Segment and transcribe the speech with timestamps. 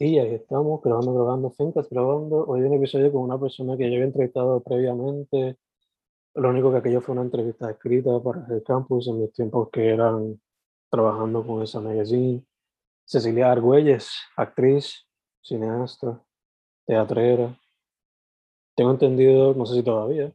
[0.00, 2.46] Y ahí estamos grabando, grabando, Fincas, grabando.
[2.46, 5.56] Hoy un episodio con una persona que yo había entrevistado previamente.
[6.34, 9.88] Lo único que aquello fue una entrevista escrita para el campus en mis tiempos que
[9.88, 10.40] eran
[10.88, 12.44] trabajando con esa magazine.
[13.04, 15.04] Cecilia Argüelles, actriz,
[15.42, 16.22] cineasta,
[16.86, 17.58] teatrera.
[18.76, 20.32] Tengo entendido, no sé si todavía,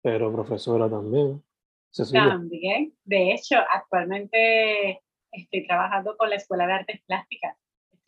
[0.00, 1.44] pero profesora también.
[1.90, 2.28] Cecilia.
[2.30, 2.96] También.
[3.04, 7.54] De hecho, actualmente estoy trabajando con la Escuela de Artes Plásticas.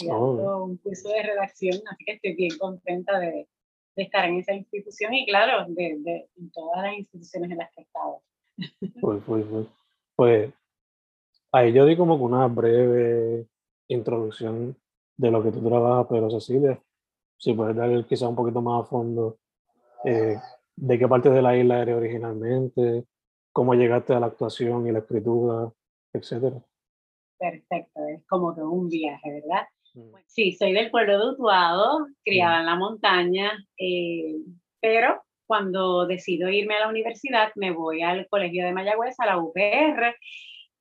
[0.09, 0.65] Oh.
[0.65, 3.49] un curso de redacción, así que estoy bien contenta de,
[3.97, 7.71] de estar en esa institución y, claro, de, de en todas las instituciones en las
[7.73, 8.23] que he estado.
[9.01, 9.67] Pues, pues, pues,
[10.17, 10.55] pues,
[11.53, 13.47] ahí yo di como que una breve
[13.89, 14.77] introducción
[15.17, 16.81] de lo que tú trabajas, pero Cecilia,
[17.37, 19.39] si puedes dar quizá un poquito más a fondo
[20.05, 20.37] eh,
[20.77, 23.05] de qué parte de la isla eres originalmente,
[23.53, 25.73] cómo llegaste a la actuación y la escritura,
[26.13, 26.63] etcétera.
[27.39, 29.67] Perfecto, es como que un viaje, ¿verdad?
[30.01, 30.15] Mm.
[30.27, 34.37] Sí, soy del pueblo de Utuado, criada en la montaña, eh,
[34.81, 39.39] pero cuando decido irme a la universidad me voy al colegio de Mayagüez, a la
[39.39, 40.15] UPR,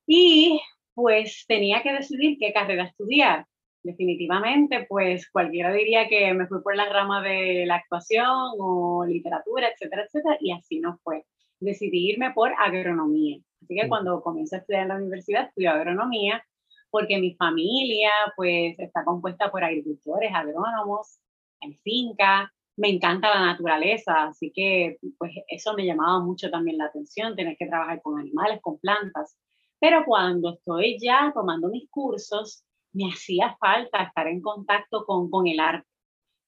[0.06, 0.62] y
[0.94, 3.46] pues tenía que decidir qué carrera estudiar.
[3.81, 9.69] Definitivamente, pues cualquiera diría que me fui por la rama de la actuación o literatura,
[9.69, 11.25] etcétera, etcétera, y así no fue.
[11.59, 13.40] Decidí irme por agronomía.
[13.63, 16.44] Así que cuando comencé a estudiar en la universidad, estudié agronomía,
[16.90, 21.20] porque mi familia pues está compuesta por agricultores, agrónomos,
[21.62, 26.86] en finca, me encanta la naturaleza, así que pues eso me llamaba mucho también la
[26.86, 29.38] atención, tener que trabajar con animales, con plantas.
[29.80, 32.64] Pero cuando estoy ya tomando mis cursos,
[32.94, 35.88] me hacía falta estar en contacto con, con el arte,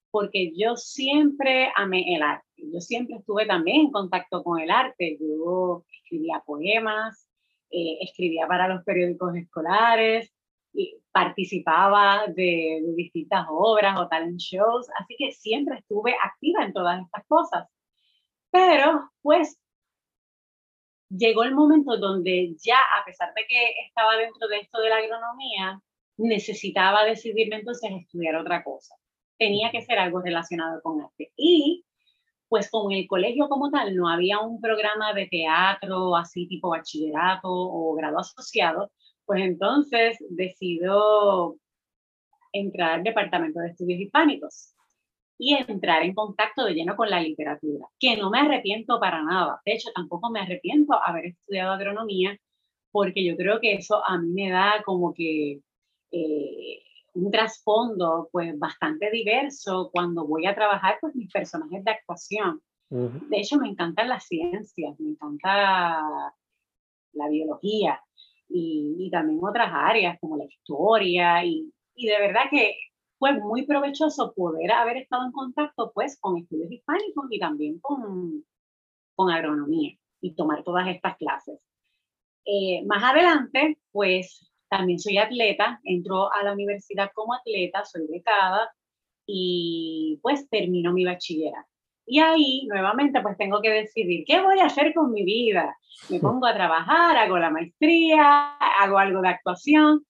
[0.09, 5.18] porque yo siempre amé el arte, yo siempre estuve también en contacto con el arte,
[5.19, 7.31] yo escribía poemas,
[7.71, 10.31] eh, escribía para los periódicos escolares,
[10.73, 16.73] y participaba de, de distintas obras o talent shows, así que siempre estuve activa en
[16.73, 17.67] todas estas cosas.
[18.51, 19.59] Pero pues
[21.09, 24.97] llegó el momento donde ya, a pesar de que estaba dentro de esto de la
[24.97, 25.81] agronomía,
[26.17, 28.95] necesitaba decidirme entonces estudiar otra cosa.
[29.38, 31.31] Tenía que ser algo relacionado con arte.
[31.35, 31.85] Y
[32.51, 37.47] pues con el colegio como tal no había un programa de teatro así tipo bachillerato
[37.50, 38.91] o grado asociado,
[39.25, 41.56] pues entonces decido
[42.51, 44.75] entrar al Departamento de Estudios Hispánicos
[45.38, 49.62] y entrar en contacto de lleno con la literatura, que no me arrepiento para nada.
[49.66, 52.38] De hecho, tampoco me arrepiento haber estudiado agronomía,
[52.91, 55.62] porque yo creo que eso a mí me da como que
[56.12, 56.83] eh,
[57.13, 62.61] un trasfondo pues bastante diverso cuando voy a trabajar con mis personajes de actuación.
[62.89, 66.33] De hecho, me encantan las ciencias, me encanta
[67.13, 68.01] la biología
[68.50, 72.75] y, y también otras áreas como la historia y, y de verdad que
[73.18, 78.44] fue muy provechoso poder haber estado en contacto pues con estudios hispánicos y también con,
[79.15, 81.59] con agronomía y tomar todas estas clases.
[82.45, 88.71] Eh, más adelante, pues también soy atleta, entro a la universidad como atleta, soy becada
[89.25, 91.68] y pues termino mi bachillerato.
[92.06, 95.77] Y ahí nuevamente pues tengo que decidir qué voy a hacer con mi vida.
[96.09, 100.06] Me pongo a trabajar, hago la maestría, hago algo de actuación.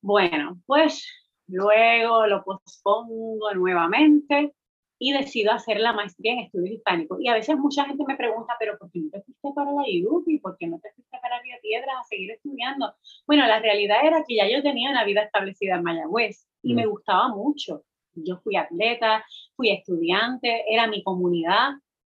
[0.00, 1.06] Bueno, pues
[1.46, 4.54] luego lo pospongo nuevamente
[4.98, 7.18] y decido hacer la maestría en estudios hispánicos.
[7.20, 9.88] Y a veces mucha gente me pregunta, pero ¿por qué no te fuiste para la
[9.88, 10.38] IUPI?
[10.38, 12.94] ¿Por qué no te fuiste para Vía Piedras a seguir estudiando?
[13.26, 16.86] Bueno, la realidad era que ya yo tenía una vida establecida en Mayagüez y me
[16.86, 16.90] mm.
[16.90, 17.84] gustaba mucho.
[18.14, 21.72] Yo fui atleta, fui estudiante, era mi comunidad.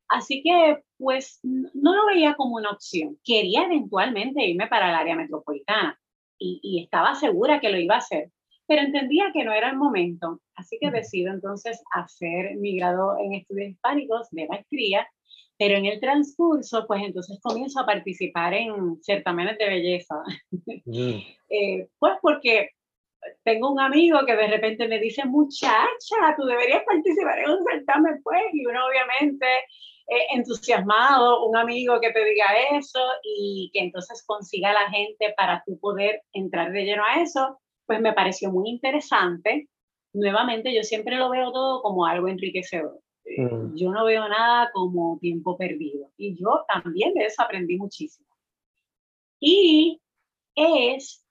[0.10, 3.18] Así que, pues, no lo veía como una opción.
[3.24, 5.98] Quería eventualmente irme para el área metropolitana
[6.38, 8.30] y, y estaba segura que lo iba a hacer
[8.68, 13.34] pero entendía que no era el momento, así que decido entonces hacer mi grado en
[13.34, 15.08] estudios hispánicos de maestría,
[15.58, 20.16] pero en el transcurso, pues entonces comienzo a participar en certámenes de belleza.
[20.86, 21.18] Mm.
[21.50, 22.70] eh, pues porque
[23.44, 28.22] tengo un amigo que de repente me dice, muchacha, tú deberías participar en un certamen,
[28.24, 29.46] pues, y uno obviamente
[30.08, 35.34] eh, entusiasmado, un amigo que te diga eso y que entonces consiga a la gente
[35.38, 39.70] para tú poder entrar de lleno a eso, pues me pareció muy interesante.
[40.14, 43.00] Nuevamente, yo siempre lo veo todo como algo enriquecedor.
[43.26, 43.76] Eh, mm.
[43.76, 46.12] Yo no veo nada como tiempo perdido.
[46.18, 48.28] Y yo también de eso aprendí muchísimo.
[49.40, 50.02] Y
[50.56, 51.24] es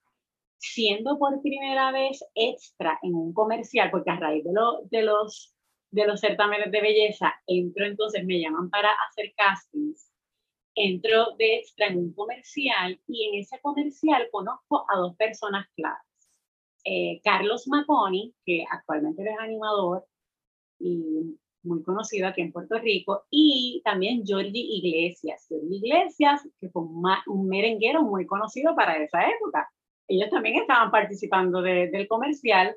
[0.58, 5.54] siendo por primera vez extra en un comercial, porque a raíz de, lo, de, los,
[5.90, 10.12] de los certámenes de belleza, entro entonces, me llaman para hacer castings,
[10.74, 16.11] entro de extra en un comercial y en ese comercial conozco a dos personas claras.
[16.84, 20.04] Eh, Carlos Maconi, que actualmente es animador
[20.78, 25.46] y muy conocido aquí en Puerto Rico, y también Georgie Iglesias.
[25.48, 29.68] Georgie Iglesias, que fue un, merenguero muy conocido para esa época.
[30.08, 32.76] Ellos también estaban participando del comercial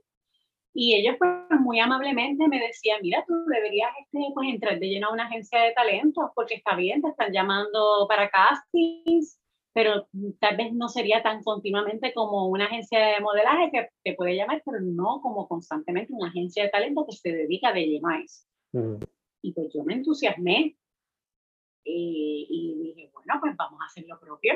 [0.77, 5.07] y ellos pues muy amablemente me decían, mira, tú deberías este, pues, entrar de lleno
[5.07, 9.39] a una agencia de talentos porque está bien, te están llamando para castings,
[9.75, 10.07] pero
[10.39, 14.63] tal vez no sería tan continuamente como una agencia de modelaje que te puede llamar,
[14.65, 18.45] pero no como constantemente una agencia de talento que se dedica de eso.
[18.71, 19.03] Mm.
[19.41, 20.77] Y pues yo me entusiasmé
[21.83, 24.53] y, y, dije, bueno, pues vamos a hacer lo propio.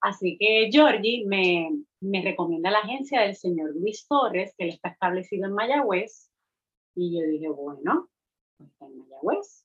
[0.00, 1.70] Así que Georgie me,
[2.00, 6.30] me recomienda la agencia del señor Luis Torres, que él está establecido en Mayagüez.
[6.94, 8.08] Y yo dije, bueno,
[8.56, 9.63] pues está en Mayagüez,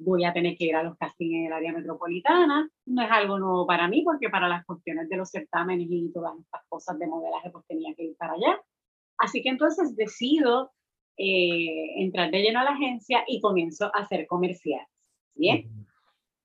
[0.00, 2.68] voy a tener que ir a los castings en el área metropolitana.
[2.86, 6.38] No es algo nuevo para mí, porque para las cuestiones de los certámenes y todas
[6.38, 8.60] estas cosas de modelaje, pues tenía que ir para allá.
[9.18, 10.72] Así que entonces decido
[11.16, 14.88] eh, entrar de lleno a la agencia y comienzo a hacer comerciales.
[15.34, 15.68] Bien.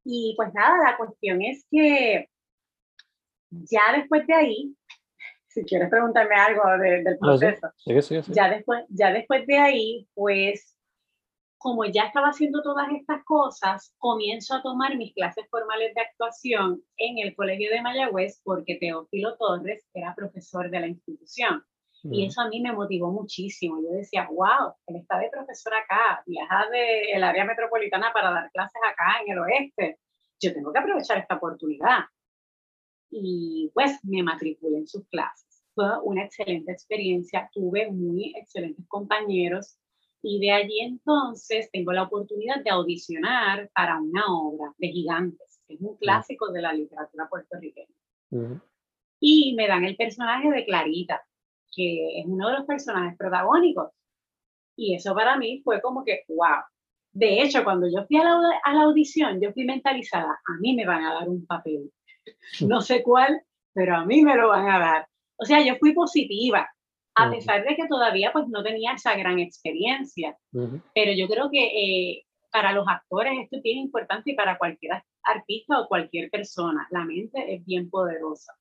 [0.04, 2.28] Y pues nada, la cuestión es que
[3.50, 4.76] ya después de ahí,
[5.48, 7.68] si quieres preguntarme algo del proceso,
[8.34, 10.73] Ya, después, ya después de ahí, pues
[11.64, 16.84] como ya estaba haciendo todas estas cosas, comienzo a tomar mis clases formales de actuación
[16.98, 21.64] en el Colegio de Mayagüez porque Teófilo Torres era profesor de la institución.
[22.04, 23.82] Y eso a mí me motivó muchísimo.
[23.82, 28.82] Yo decía, wow, él está de profesor acá, viaja del área metropolitana para dar clases
[28.86, 30.00] acá en el oeste.
[30.42, 32.00] Yo tengo que aprovechar esta oportunidad.
[33.10, 35.64] Y pues me matriculé en sus clases.
[35.74, 39.78] Fue una excelente experiencia, tuve muy excelentes compañeros
[40.26, 45.74] y de allí entonces tengo la oportunidad de audicionar para una obra de Gigantes, que
[45.76, 47.94] es un clásico de la literatura puertorriqueña.
[49.20, 51.22] Y me dan el personaje de Clarita,
[51.76, 53.92] que es uno de los personajes protagónicos.
[54.78, 56.64] Y eso para mí fue como que, wow.
[57.12, 60.74] De hecho, cuando yo fui a la, a la audición, yo fui mentalizada, a mí
[60.74, 61.92] me van a dar un papel.
[62.66, 63.42] No sé cuál,
[63.74, 65.08] pero a mí me lo van a dar.
[65.36, 66.70] O sea, yo fui positiva
[67.16, 70.38] a pesar de que todavía pues no tenía esa gran experiencia.
[70.52, 75.04] Pero yo creo que eh, para los actores esto es bien importante y para cualquier
[75.24, 78.54] artista o cualquier persona, la mente es bien poderosa.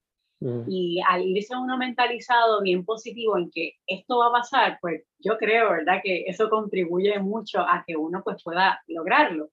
[0.67, 5.39] Y al irse uno mentalizado bien positivo en que esto va a pasar, pues yo
[5.39, 6.01] creo, ¿verdad?
[6.03, 9.51] Que eso contribuye mucho a que uno pues pueda lograrlo.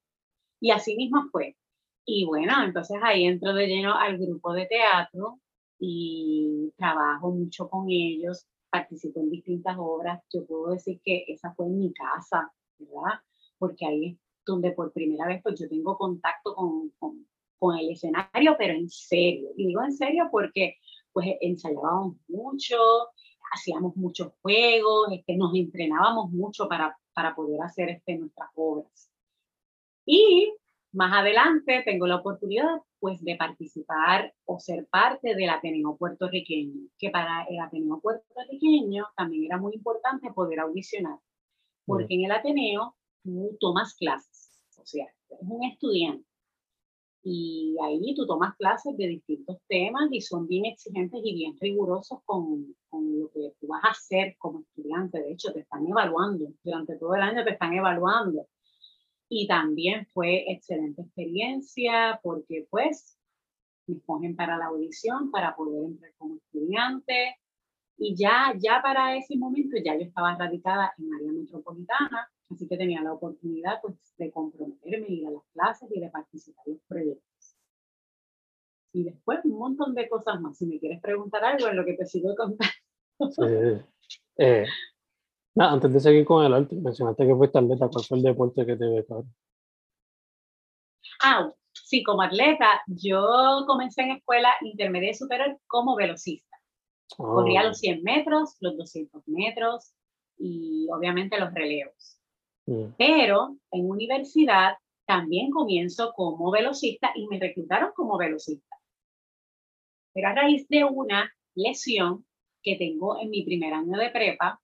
[0.60, 1.56] Y así mismo fue.
[2.06, 5.40] Y bueno, entonces ahí entro de lleno al grupo de teatro
[5.78, 11.68] y trabajo mucho con ellos participo en distintas obras, yo puedo decir que esa fue
[11.68, 13.20] en mi casa, ¿verdad?
[13.58, 17.92] Porque ahí es donde por primera vez pues yo tengo contacto con, con, con el
[17.92, 19.50] escenario, pero en serio.
[19.58, 20.78] Y digo en serio porque
[21.12, 22.78] pues ensayábamos mucho,
[23.52, 29.12] hacíamos muchos juegos, este, nos entrenábamos mucho para, para poder hacer este, nuestras obras.
[30.06, 30.54] Y
[30.92, 37.10] más adelante tengo la oportunidad pues de participar o ser parte del Ateneo puertorriqueño, que
[37.10, 41.20] para el Ateneo puertorriqueño también era muy importante poder audicionar,
[41.86, 46.30] porque en el Ateneo tú tomas clases, o sea, eres un estudiante.
[47.22, 52.20] Y ahí tú tomas clases de distintos temas y son bien exigentes y bien rigurosos
[52.24, 55.20] con, con, lo que tú vas a hacer como estudiante.
[55.20, 56.48] De hecho, te están evaluando.
[56.64, 58.48] Durante todo el año te están evaluando.
[59.30, 63.18] Y también fue excelente experiencia porque pues
[63.88, 67.38] me escogen para la audición para poder entrar como estudiante.
[67.98, 72.78] Y ya, ya para ese momento ya yo estaba radicada en área metropolitana Así que
[72.78, 76.84] tenía la oportunidad pues, de comprometerme, ir a las clases y de participar en los
[76.88, 77.56] proyectos.
[78.92, 80.58] Y después un montón de cosas más.
[80.58, 82.74] Si me quieres preguntar algo en lo que te sigo contando.
[83.32, 83.86] Sí.
[84.38, 84.66] Eh,
[85.56, 87.90] antes de seguir con el arte, mencionaste que fuiste atleta.
[87.90, 89.34] ¿Cuál fue el deporte que te becaron?
[91.22, 96.58] Ah, sí, como atleta, yo comencé en escuela intermedia y superior como velocista.
[97.18, 97.64] Corría ah.
[97.66, 99.94] los 100 metros, los 200 metros
[100.38, 102.20] y obviamente los relevos.
[102.68, 102.94] Mm.
[102.98, 104.76] Pero en universidad
[105.06, 108.78] también comienzo como velocista y me reclutaron como velocista.
[110.14, 112.26] Pero a raíz de una lesión
[112.62, 114.62] que tengo en mi primer año de prepa,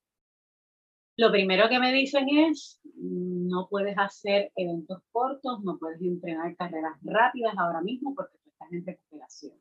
[1.17, 6.97] lo primero que me dicen es, no puedes hacer eventos cortos, no puedes entrenar carreras
[7.03, 9.53] rápidas ahora mismo porque tú estás en recuperación.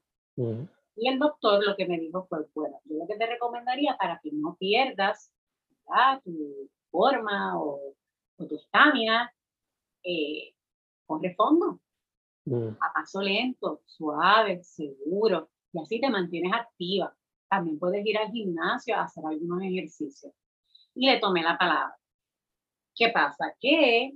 [0.96, 4.20] Y el doctor lo que me dijo fue, bueno, yo lo que te recomendaría para
[4.22, 5.32] que no pierdas
[6.24, 7.94] tu forma o
[8.36, 9.32] o tu estamina,
[10.02, 10.54] eh,
[11.06, 11.80] corre fondo,
[12.80, 17.16] a paso lento, suave, seguro, y así te mantienes activa.
[17.48, 20.32] También puedes ir al gimnasio a hacer algunos ejercicios.
[20.94, 21.96] Y le tomé la palabra.
[22.94, 23.54] ¿Qué pasa?
[23.60, 24.12] Que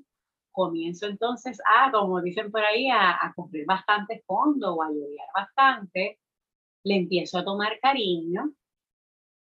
[0.52, 5.28] comienzo entonces a, como dicen por ahí, a, a correr bastante fondo o a llorar
[5.34, 6.18] bastante.
[6.84, 8.52] Le empiezo a tomar cariño,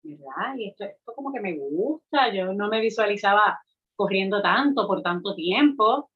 [0.03, 0.55] ¿verdad?
[0.57, 2.33] Y esto, esto como que me gusta.
[2.33, 3.59] Yo no me visualizaba
[3.95, 6.09] corriendo tanto por tanto tiempo.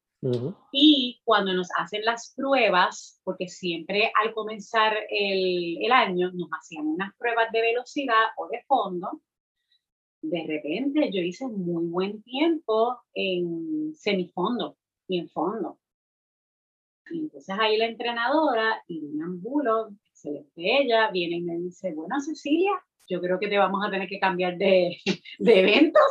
[0.72, 6.86] Y cuando nos hacen las pruebas, porque siempre al comenzar el, el, año nos hacían
[6.86, 9.20] unas pruebas de velocidad o de fondo,
[10.30, 14.76] de repente yo hice muy buen tiempo en semifondo
[15.06, 15.78] y en fondo.
[17.10, 22.72] Y entonces ahí la entrenadora, Irina Ambulo, excelente ella, viene y me dice, bueno Cecilia,
[23.06, 24.96] yo creo que te vamos a tener que cambiar de,
[25.38, 26.02] de eventos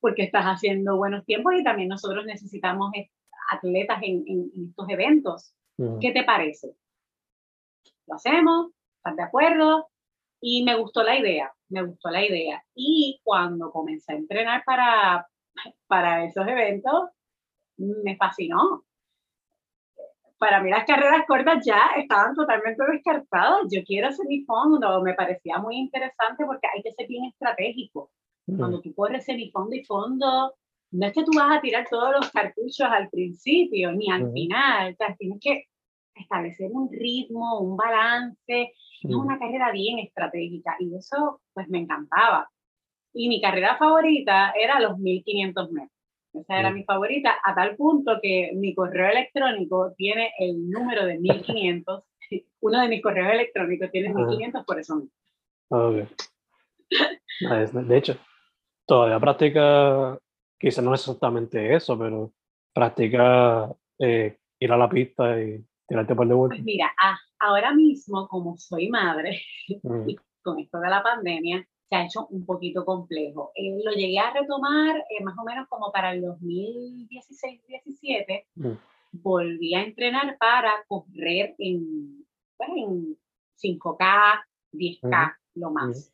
[0.00, 2.90] porque estás haciendo buenos tiempos y también nosotros necesitamos
[3.52, 5.54] atletas en, estos eventos.
[6.00, 6.74] ¿Qué te parece?
[8.06, 9.89] Lo hacemos, ¿estás de acuerdo?
[10.40, 12.64] Y me gustó la idea, me gustó la idea.
[12.74, 15.26] Y cuando comencé a entrenar para,
[15.86, 17.10] para esos eventos,
[17.76, 18.84] me fascinó.
[20.38, 23.66] Para mí las carreras cortas ya estaban totalmente descartadas.
[23.70, 28.10] Yo quiero hacer mi fondo, me parecía muy interesante porque hay que ser bien estratégico.
[28.56, 30.54] Cuando tú corres fondo y fondo,
[30.92, 34.92] no es que tú vas a tirar todos los cartuchos al principio ni al final,
[34.92, 35.66] o sea, tienes que
[36.14, 42.50] establecer un ritmo, un balance, es una carrera bien estratégica y eso pues me encantaba.
[43.12, 46.00] Y mi carrera favorita era los 1500 metros.
[46.32, 51.18] Esa era mi favorita, a tal punto que mi correo electrónico tiene el número de
[51.18, 52.04] 1500.
[52.60, 55.12] Uno de mis correos electrónicos tiene 1500 por eso mismo.
[55.68, 56.06] Okay.
[57.72, 58.16] De hecho,
[58.86, 60.18] todavía practica,
[60.58, 62.32] quizás no exactamente eso, pero
[62.72, 66.54] practica eh, ir a la pista y tirarte por de vuelta.
[66.54, 66.94] Pues mira,
[67.40, 69.42] ahora mismo, como soy madre,
[69.82, 70.08] mm.
[70.08, 73.50] y con esto de la pandemia, se ha hecho un poquito complejo.
[73.56, 78.44] Eh, lo llegué a retomar eh, más o menos como para el 2016-17.
[78.54, 78.74] Mm.
[79.12, 82.24] Volví a entrenar para correr en,
[82.60, 83.18] en
[83.60, 86.12] 5K, 10K, lo más.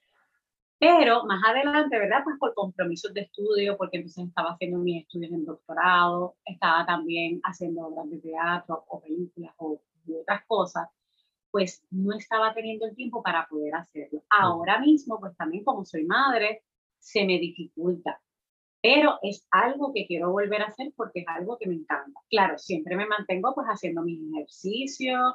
[0.78, 2.22] Pero más adelante, ¿verdad?
[2.22, 7.40] Pues por compromisos de estudio, porque entonces estaba haciendo mis estudios en doctorado, estaba también
[7.44, 9.80] haciendo obras de teatro o películas o
[10.20, 10.88] otras cosas,
[11.50, 14.22] pues no estaba teniendo el tiempo para poder hacerlo.
[14.28, 16.62] Ahora mismo, pues también como soy madre,
[16.98, 18.20] se me dificulta,
[18.82, 22.20] pero es algo que quiero volver a hacer porque es algo que me encanta.
[22.28, 25.34] Claro, siempre me mantengo pues haciendo mis ejercicios,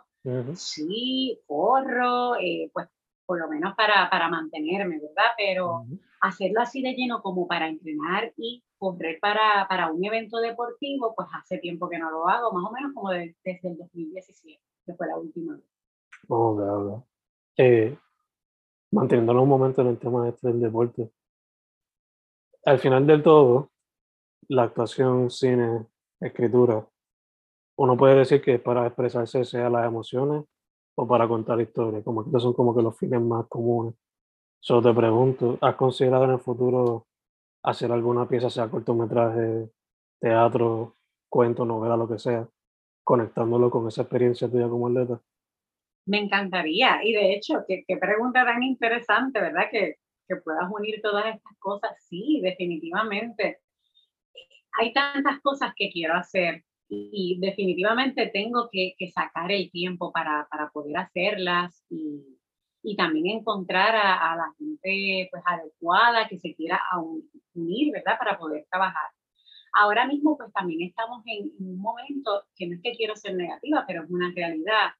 [0.53, 2.88] sí, corro, eh, pues
[3.25, 5.32] por lo menos para, para mantenerme, ¿verdad?
[5.38, 5.86] Pero
[6.22, 11.28] hacerlo así de lleno como para entrenar y correr para, para, un evento deportivo, pues
[11.34, 15.08] hace tiempo que no lo hago, más o menos como desde el 2017, que fue
[15.08, 15.66] la última vez.
[16.28, 17.08] Oh, claro.
[17.58, 17.98] Eh,
[18.92, 21.12] manteniéndonos un momento en el tema este del deporte.
[22.66, 23.72] Al final del todo,
[24.48, 25.88] la actuación, cine,
[26.20, 26.86] escritura,
[27.78, 30.44] uno puede decir que para expresarse sea las emociones
[31.01, 33.96] o para contar historias, como que son como que los fines más comunes.
[34.60, 37.08] Solo te pregunto, ¿has considerado en el futuro
[37.63, 39.67] hacer alguna pieza, sea cortometraje,
[40.20, 40.96] teatro,
[41.27, 42.48] cuento, novela, lo que sea,
[43.03, 45.20] conectándolo con esa experiencia tuya como atleta.
[46.05, 47.03] Me encantaría.
[47.03, 49.70] Y de hecho, qué, qué pregunta tan interesante, ¿verdad?
[49.72, 49.96] Que,
[50.27, 51.91] que puedas unir todas estas cosas.
[52.08, 53.62] Sí, definitivamente.
[54.79, 60.48] Hay tantas cosas que quiero hacer y, definitivamente tengo que, que, sacar el tiempo para,
[60.51, 62.21] para poder hacerlas y,
[62.83, 66.81] y también encontrar a, a, la gente pues adecuada que se quiera
[67.53, 68.17] unir, ¿verdad?
[68.19, 69.10] Para poder trabajar.
[69.74, 73.36] Ahora mismo pues también estamos en, en un momento que no es que quiero ser
[73.36, 74.91] negativa, pero es una realidad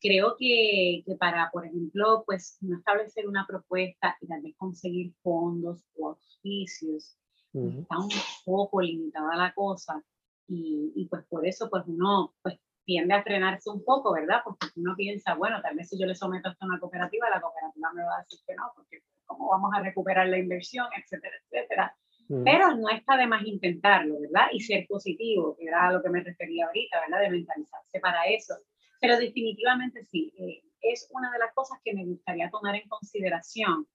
[0.00, 5.12] creo que, que, para, por ejemplo, pues no establecer una propuesta y tal vez conseguir
[5.22, 7.16] fondos o auspicios,
[7.52, 8.10] está un
[8.44, 10.04] poco limitada la cosa
[10.48, 14.40] y, y, pues por eso pues uno pues tiende a frenarse un poco, ¿verdad?
[14.44, 17.40] Porque uno piensa, bueno, tal vez si yo le someto esto a una cooperativa, la
[17.40, 21.34] cooperativa me va a decir que no, porque cómo vamos a recuperar la inversión, etcétera,
[21.44, 21.96] etcétera.
[22.44, 24.48] Pero no está de más intentarlo, ¿verdad?
[24.52, 27.20] Y ser positivo, que era a lo que me refería ahorita, ¿verdad?
[27.20, 28.54] De mentalizarse para eso
[29.00, 33.86] pero definitivamente sí, eh, es una de las cosas que me gustaría tomar en consideración,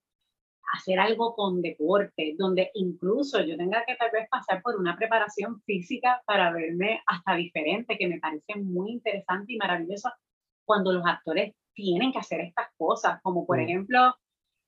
[0.74, 5.62] hacer algo con deporte, donde incluso yo tenga que tal vez pasar por una preparación
[5.62, 10.12] física para verme hasta diferente, que me parece muy interesante y maravilloso
[10.65, 13.62] cuando los actores tienen que hacer estas cosas, como por mm.
[13.62, 14.15] ejemplo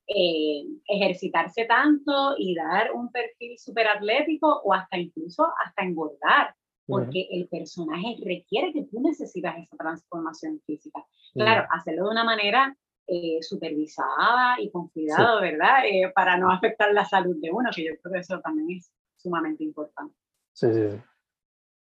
[0.08, 6.54] eh, ejercitarse tanto y dar un perfil súper atlético o hasta incluso hasta engordar
[6.88, 11.04] porque el personaje requiere que tú necesitas esa transformación física.
[11.34, 15.86] Claro, hacerlo de una manera eh, supervisada y con cuidado, ¿verdad?
[15.86, 18.92] Eh, para no afectar la salud de uno, que yo creo que eso también es
[19.16, 20.16] sumamente importante.
[20.54, 20.88] Sí, sí.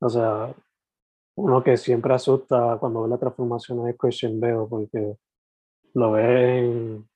[0.01, 0.55] O sea,
[1.37, 5.17] uno que siempre asusta cuando ve la transformación es Christian Bale, porque
[5.95, 7.09] lo ve en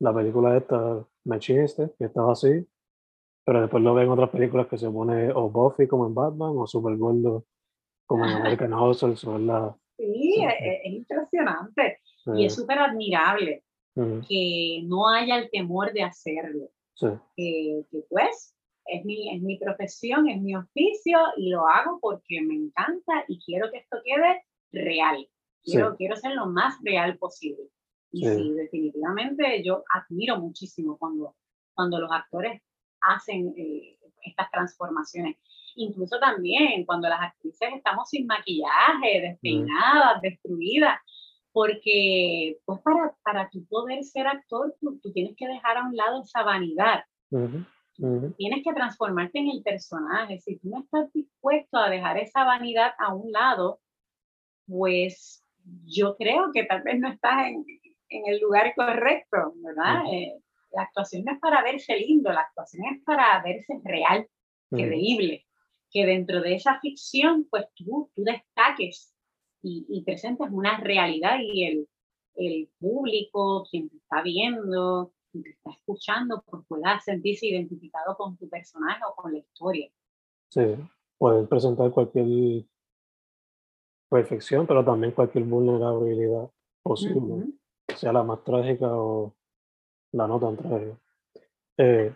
[0.00, 2.66] la película esta, Machiniste, que estaba así,
[3.44, 6.52] pero después lo ven en otras películas que se pone o Buffy como en Batman
[6.56, 7.44] o Super Gordo
[8.06, 9.14] como en American Hustle.
[9.24, 9.76] ¿verdad?
[9.96, 12.00] Sí, es, impresionante
[12.34, 13.62] y es súper admirable
[14.28, 16.70] que no haya el temor de hacerlo.
[16.94, 17.06] Sí.
[17.36, 18.54] Que, pues
[18.86, 23.40] es mi, es mi profesión, es mi oficio y lo hago porque me encanta y
[23.40, 24.42] quiero que esto quede
[24.72, 25.26] real.
[25.62, 27.64] Quiero, quiero ser lo más real posible.
[28.12, 28.52] Y sí.
[28.52, 31.34] definitivamente yo admiro muchísimo cuando,
[31.74, 32.62] cuando los actores
[33.00, 35.36] hacen eh, estas transformaciones.
[35.74, 40.98] Incluso también cuando las actrices estamos sin maquillaje, despeinadas, destruidas,
[41.56, 45.96] porque pues para, para tu poder ser actor, tú, tú, tienes que dejar a un
[45.96, 47.02] lado esa vanidad.
[48.36, 50.38] Tienes que transformarte en el personaje.
[50.38, 53.80] Si tú no estás dispuesto a dejar esa vanidad a un lado,
[54.66, 55.42] pues
[55.86, 57.64] yo creo que tal vez no estás en,
[58.10, 60.02] en el lugar correcto, ¿verdad?
[60.12, 60.34] Eh,
[60.72, 64.28] la actuación no es para verse lindo, la actuación es para verse real,
[64.68, 65.46] creíble.
[65.90, 69.15] Que dentro de esa ficción, pues tú, tú destaques
[69.62, 71.88] y, y presentes una realidad y el,
[72.36, 78.36] el público, quien te está viendo, quien te está escuchando, pues pueda sentirse identificado con
[78.36, 79.90] tu personaje o con la historia.
[80.48, 80.62] Sí,
[81.18, 82.64] pueden presentar cualquier
[84.08, 86.50] perfección, pero también cualquier vulnerabilidad
[86.82, 87.46] posible,
[87.96, 89.34] sea la más trágica o
[90.12, 90.98] la nota entre ellos.
[91.78, 92.14] Eh,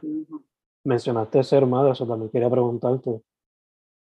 [0.84, 3.22] mencionaste ser madre, eso también quería preguntarte,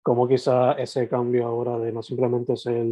[0.03, 2.85] ¿cómo quizá ese cambio ahora de no simplemente ser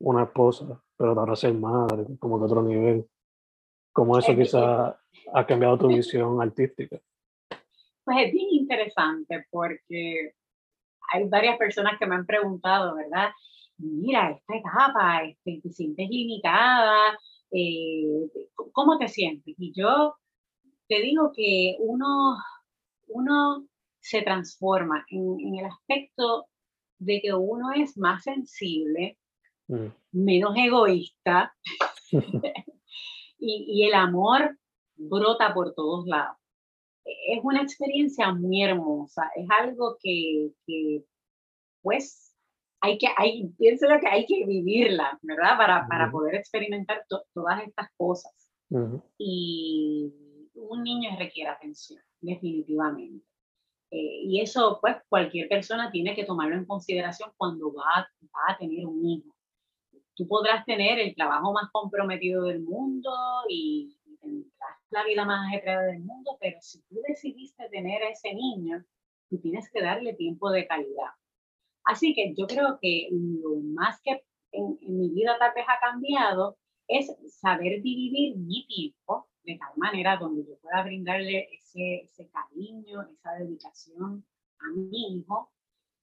[0.00, 3.06] una esposa, pero ahora ser madre, como de otro nivel,
[3.92, 4.98] cómo eso quizá
[5.32, 6.98] ha cambiado tu visión artística?
[8.04, 10.34] Pues es bien interesante porque
[11.12, 13.30] hay varias personas que me han preguntado, ¿verdad?
[13.78, 17.18] Mira, esta etapa, este, te sientes limitada,
[17.50, 18.30] eh,
[18.72, 19.54] ¿cómo te sientes?
[19.58, 20.16] Y yo
[20.88, 22.36] te digo que uno,
[23.08, 23.66] uno
[24.06, 26.46] se transforma en, el aspecto
[26.98, 29.18] de que uno es más sensible,
[29.66, 29.86] mm.
[30.12, 31.52] menos egoísta
[33.38, 34.56] y, el amor
[34.94, 36.36] brota por todos lados.
[37.04, 41.04] Es una experiencia muy hermosa, es algo que, que
[41.82, 42.34] pues
[42.80, 45.56] hay que, hay, pienso que hay que vivirla, ¿verdad?
[45.56, 48.32] Para, para poder experimentar todas estas cosas.
[49.18, 50.12] Y
[50.54, 53.24] un niño requiere atención, definitivamente.
[53.90, 58.58] Eh, y eso, pues, cualquier persona tiene que tomarlo en consideración cuando va, va a
[58.58, 59.34] tener un hijo.
[60.14, 63.10] Tú podrás tener el trabajo más comprometido del mundo
[63.48, 68.34] y tendrás la vida más ajetreada del mundo, pero si tú decidiste tener a ese
[68.34, 68.84] niño,
[69.28, 71.10] tú tienes que darle tiempo de calidad
[71.86, 76.58] Así que yo creo que lo más que en, mi vida tal vez ha cambiado
[76.88, 83.02] es saber dividir mi tiempo de tal manera donde yo pueda brindarle ese, ese cariño,
[83.12, 84.24] esa dedicación
[84.58, 85.50] a mi hijo,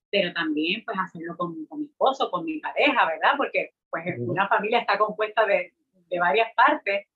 [0.10, 3.34] pero también pues hacerlo con, con mi esposo, con mi pareja, ¿verdad?
[3.38, 5.74] Porque pues una familia está compuesta de,
[6.10, 7.08] de varias partes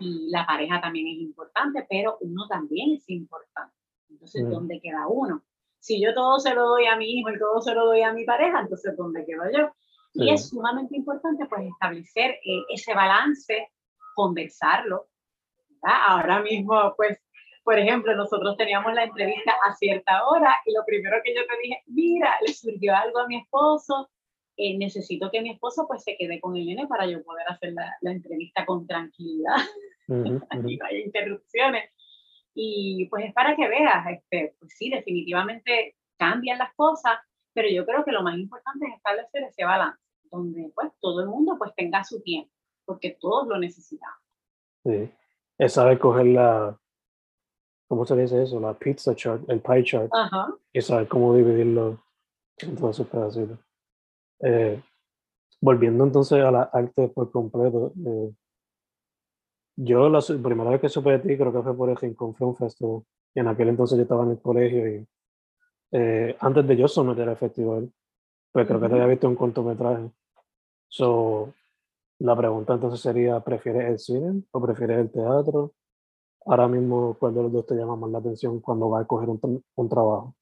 [0.00, 3.74] y la pareja también es importante, pero uno también es importante.
[4.08, 5.42] Entonces, ¿dónde queda uno?
[5.78, 8.12] Si yo todo se lo doy a mi hijo y todo se lo doy a
[8.12, 9.72] mi pareja, entonces ¿dónde quedo yo?
[10.14, 13.68] Y es sumamente importante pues establecer eh, ese balance,
[14.14, 15.08] conversarlo.
[15.86, 16.00] ¿Verdad?
[16.08, 17.18] Ahora mismo pues
[17.66, 21.58] por ejemplo, nosotros teníamos la entrevista a cierta hora y lo primero que yo te
[21.60, 24.08] dije, mira, le surgió algo a mi esposo,
[24.56, 27.72] eh, necesito que mi esposo pues se quede con el nene para yo poder hacer
[27.72, 29.56] la, la entrevista con tranquilidad
[30.06, 30.12] y
[30.78, 31.90] no haya interrupciones.
[32.54, 37.18] Y pues es para que veas, este, pues sí, definitivamente cambian las cosas,
[37.52, 41.26] pero yo creo que lo más importante es establecer ese balance, donde pues todo el
[41.26, 42.52] mundo pues tenga su tiempo,
[42.84, 44.20] porque todos lo necesitamos.
[44.84, 45.10] Sí,
[45.58, 46.78] es saber coger la,
[47.88, 48.60] ¿cómo se dice eso?
[48.60, 50.54] La pizza chart, el pie chart, Ajá.
[50.72, 52.02] y saber cómo dividirlo
[52.58, 53.58] en todos esos pedacitos.
[54.40, 54.82] Eh,
[55.60, 58.32] volviendo entonces a la arte por completo, eh,
[59.76, 62.54] yo la primera vez que supe de ti creo que fue por el Rincón Film
[62.54, 63.02] Festival,
[63.34, 65.06] y en aquel entonces yo estaba en el colegio y
[65.92, 67.90] eh, antes de yo someter al festival,
[68.52, 70.10] pues creo que te había visto un cortometraje.
[70.88, 71.52] So,
[72.18, 75.72] la pregunta entonces sería, ¿prefieres el cine o prefieres el teatro?
[76.46, 79.28] ahora mismo, ¿cuál de los dos te llama más la atención cuando vas a coger
[79.28, 80.36] un, un trabajo?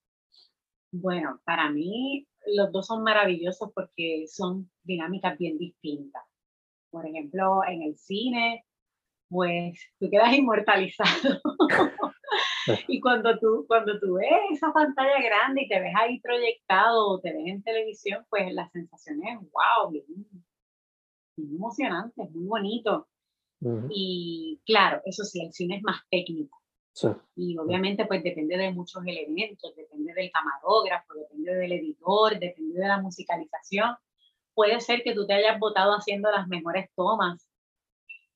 [0.92, 6.22] Bueno, para mí los dos son maravillosos porque son dinámicas bien distintas.
[6.90, 8.64] Por ejemplo, en el cine,
[9.28, 11.40] pues tú quedas inmortalizado.
[12.88, 17.20] y cuando tú, cuando tú ves esa pantalla grande y te ves ahí proyectado o
[17.20, 20.04] te ves en televisión, pues la sensación es, wow, bien,
[21.37, 23.09] bien emocionante, es muy bonito.
[23.88, 26.61] Y claro, eso sí, el cine es más técnico.
[27.35, 32.88] Y obviamente pues depende de muchos elementos, depende del camarógrafo, depende del editor, depende de
[32.88, 33.97] la musicalización.
[34.55, 37.49] Puede ser que tú te hayas votado haciendo las mejores tomas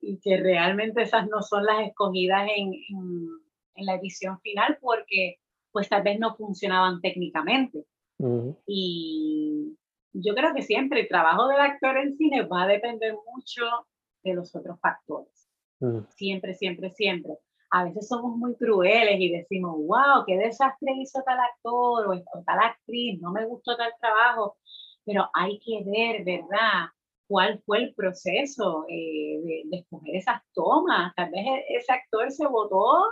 [0.01, 5.37] y que realmente esas no son las escogidas en, en, la edición final porque
[5.71, 7.85] pues tal vez no funcionaban técnicamente.
[8.67, 9.79] Y
[10.13, 13.65] yo creo que siempre el trabajo del actor en cine va a depender mucho
[14.23, 15.49] de los otros factores.
[15.81, 16.01] Mm.
[16.11, 17.33] Siempre, siempre, siempre.
[17.71, 22.59] A veces somos muy crueles y decimos, wow, qué desastre hizo tal actor o, tal
[22.61, 24.57] actriz, no me gustó tal trabajo,
[25.05, 26.89] pero hay que ver, ¿verdad?
[27.29, 31.15] cuál fue el proceso eh, de, escoger esas tomas.
[31.15, 33.05] Tal vez e, ese actor se votó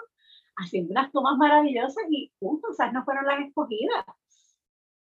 [0.57, 4.05] haciendo unas tomas maravillosas y punto, esas no fueron las escogidas.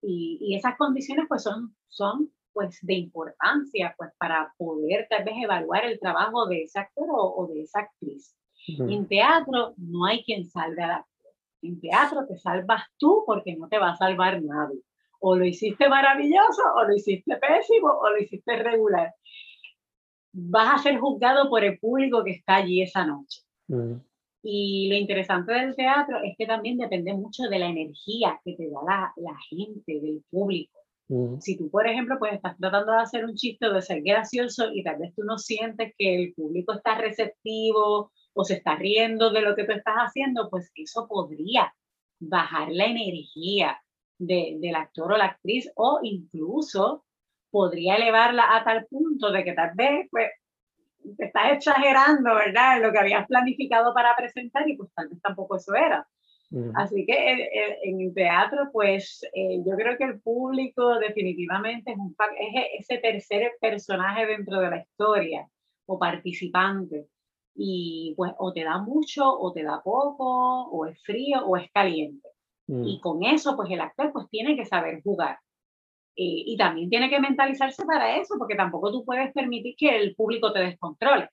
[0.02, 5.36] Y, y, esas condiciones pues son, son pues de importancia pues para poder tal vez
[5.42, 8.36] evaluar el trabajo de ese actor o, de esa actriz.
[8.68, 11.32] En teatro no hay quien salve al actor.
[11.64, 14.82] En teatro te salvas tú porque no te va a salvar nadie.
[15.20, 19.14] O lo hiciste maravilloso, o lo hiciste pésimo, o lo hiciste regular.
[20.34, 23.42] Vas a ser juzgado por el público que está allí esa noche.
[24.44, 28.70] Y lo interesante del teatro es que también depende mucho de la energía que te
[28.70, 30.80] da la, la gente, del público.
[31.42, 34.82] Si tú, por ejemplo, pues estás tratando de hacer un chiste de ser gracioso y
[34.82, 39.42] tal vez tú no sientes que el público está receptivo o se está riendo de
[39.42, 41.74] lo que tú estás haciendo, pues eso podría
[42.22, 43.82] bajar la energía
[44.20, 47.04] de, del actor o la actriz o incluso
[47.50, 50.30] podría elevarla a tal punto de que tal vez pues
[51.18, 52.82] te estás exagerando, ¿verdad?
[52.82, 56.08] Lo que habías planificado para presentar y pues tal vez tampoco eso era.
[56.76, 61.92] Así que eh, eh, en el teatro, pues eh, yo creo que el público definitivamente
[61.92, 65.48] es, un, es ese tercer personaje dentro de la historia
[65.86, 67.08] o participante.
[67.56, 71.72] Y pues o te da mucho o te da poco, o es frío o es
[71.72, 72.28] caliente.
[72.68, 73.02] Y mm.
[73.02, 75.38] con eso, pues el actor pues tiene que saber jugar.
[76.16, 80.52] Y también tiene que mentalizarse para eso, porque tampoco tú puedes permitir que el público
[80.52, 81.30] te descontrole.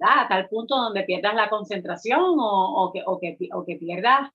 [0.00, 4.30] A tal punto donde pierdas la concentración o, o, que, o, que, o que, pierdas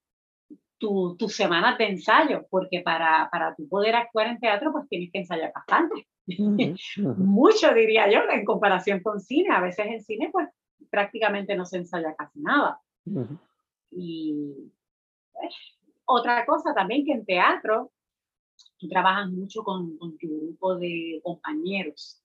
[0.78, 5.12] tus tu semanas de ensayo, porque para, para tú poder actuar en teatro, pues tienes
[5.12, 6.08] que ensayar bastante.
[7.18, 9.54] Mucho, diría yo, en comparación con cine.
[9.54, 10.48] A veces en cine, pues
[10.90, 12.80] prácticamente no se ensaya casi nada.
[13.92, 14.72] Y
[15.34, 15.54] pues,
[16.06, 17.92] otra cosa también que en teatro,
[18.78, 22.22] tú trabajas mucho con, con tu grupo de compañeros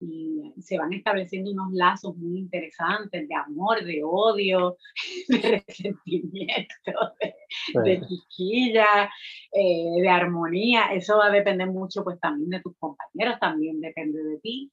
[0.00, 4.76] y se van estableciendo unos lazos muy interesantes de amor, de odio,
[5.28, 6.92] de resentimiento,
[7.84, 9.10] de, chiquilla,
[9.52, 10.92] eh, de armonía.
[10.92, 14.72] Eso va a depender mucho pues también de tus compañeros, también depende de ti.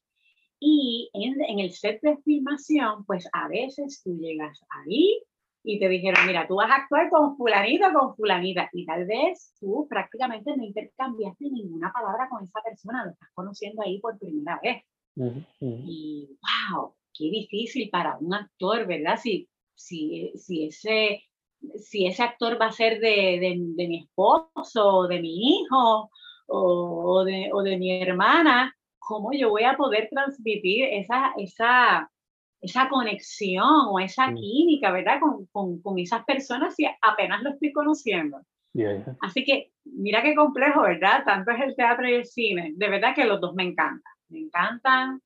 [0.59, 5.21] Y en, en el set de filmación, pues a veces tú llegas ahí
[5.63, 9.55] y te dijeron, mira, tú vas a actuar con fulanito con fulanita, y tal vez
[9.59, 14.59] tú prácticamente no intercambiaste ninguna palabra con esa persona, lo estás conociendo ahí por primera
[14.61, 14.83] vez.
[15.61, 16.29] Y
[16.73, 19.17] wow, qué difícil para un actor, ¿verdad?
[19.21, 21.23] Si, si, si, ese,
[21.77, 26.09] si ese actor va a ser de, de, de mi esposo, o de mi hijo,
[26.47, 32.11] o, o, de, o de mi hermana, ¿cómo yo voy a poder transmitir esa, esa,
[32.63, 35.19] esa conexión o esa química, ¿verdad?
[35.19, 38.39] Con, con, con, esas personas si apenas lo estoy conociendo.
[39.21, 41.23] Así que mira qué complejo, ¿verdad?
[41.25, 42.73] Tanto es el teatro y el cine.
[42.75, 44.13] De verdad que los dos me encantan.
[44.29, 45.21] Me encantan.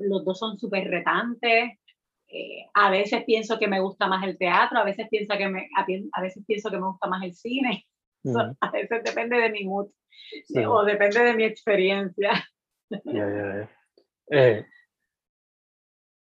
[0.00, 1.78] Los dos son súper retantes.
[2.28, 5.68] Eh, a veces pienso que me gusta más el teatro, a veces pienso que me,
[5.76, 7.86] a, veces pienso que me gusta más el cine.
[8.60, 9.88] a veces depende de mi mood
[10.66, 12.32] o depende de mi experiencia.
[13.04, 13.68] Yeah,
[14.30, 14.66] eh,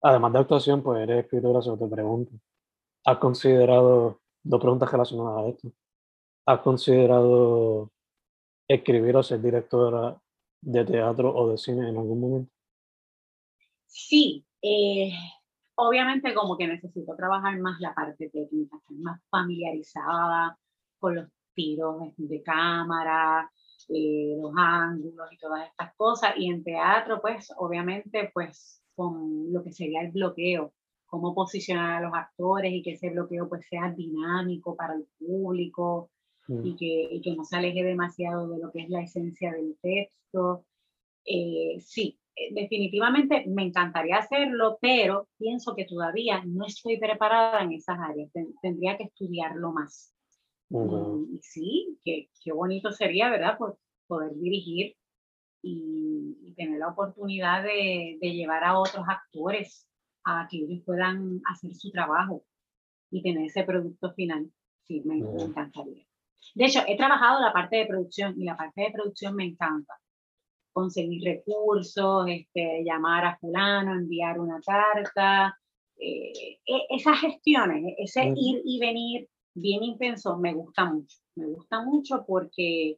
[0.04, 2.32] Además de actuación, pues eres escritora, sobre te pregunto.
[3.06, 5.72] ¿Has considerado, dos preguntas relacionadas a esto,
[6.46, 7.92] ¿has considerado
[8.68, 10.20] escribir o ser directora
[10.62, 12.52] de teatro o de cine en algún momento?
[13.86, 15.12] Sí, eh,
[15.76, 20.58] obviamente como que necesito trabajar más la parte técnica, estar más familiarizada
[21.00, 23.52] con los tiros de cámara,
[23.90, 26.34] eh, los ángulos y todas estas cosas.
[26.38, 30.74] Y en teatro, pues obviamente, pues con lo que sería el bloqueo,
[31.08, 36.12] cómo posicionar a los actores y que ese bloqueo pues sea dinámico para el público
[36.48, 36.66] mm.
[36.66, 39.76] y, que, y, que, no se aleje demasiado de lo que es la esencia del
[39.82, 40.66] texto.
[41.26, 47.72] Eh, sí, eh, definitivamente me encantaría hacerlo, pero pienso que todavía no estoy preparada en
[47.72, 48.30] esas áreas,
[48.62, 50.14] tendría que estudiarlo más.
[50.70, 53.58] y, sí, qué, qué bonito sería, ¿verdad?
[53.58, 54.96] Por poder dirigir
[55.62, 59.88] y, tener la oportunidad de, de, llevar a otros actores
[60.26, 62.44] a que ellos puedan hacer su trabajo
[63.10, 64.52] y tener ese producto final.
[64.84, 66.06] Sí, me, encantaría.
[66.56, 69.94] De hecho, he trabajado la parte de producción y la parte de producción me encanta.
[70.74, 75.58] Conseguir recursos, este, llamar a fulano, enviar una carta,
[75.98, 81.18] eh, e, esas gestiones, ese ir y venir bien intenso, me gusta mucho.
[81.36, 82.98] Me gusta mucho porque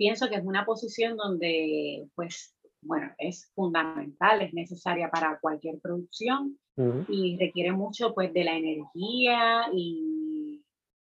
[0.00, 6.58] pienso que es una posición donde, pues, bueno, es fundamental, es necesaria para cualquier producción
[7.06, 10.64] y requiere mucho, pues, de la energía y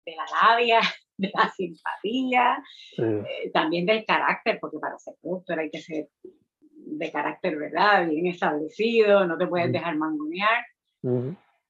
[0.06, 0.80] de la labia,
[1.18, 2.64] de la simpatía,
[2.98, 8.08] eh, también del carácter, porque para ser productor hay que ser de carácter, ¿verdad?
[8.08, 10.64] Bien establecido, no te puedes dejar mangonear.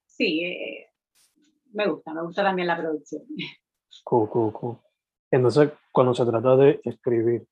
[0.06, 0.86] Sí, eh,
[1.74, 3.24] me gusta, me gusta también la producción.
[4.04, 4.78] Cool, cool, cool.
[5.32, 7.46] Entonces, cuando se trata de escribir,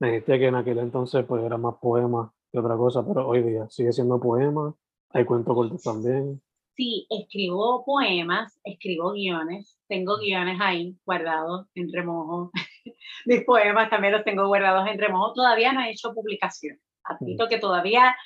[0.00, 3.42] me dijiste que en aquel entonces pues era más poema que otra cosa, pero hoy
[3.42, 4.74] día sigue siendo poema,
[5.10, 6.40] hay cuentos cortos también.
[6.74, 12.50] Sí, escribo poemas, escribo guiones, tengo guiones ahí guardados en remojo.
[13.26, 15.34] Mis poemas también los tengo guardados en remojo.
[15.34, 16.78] Todavía no he hecho publicación.
[17.04, 17.48] Admito mm.
[17.48, 18.16] que todavía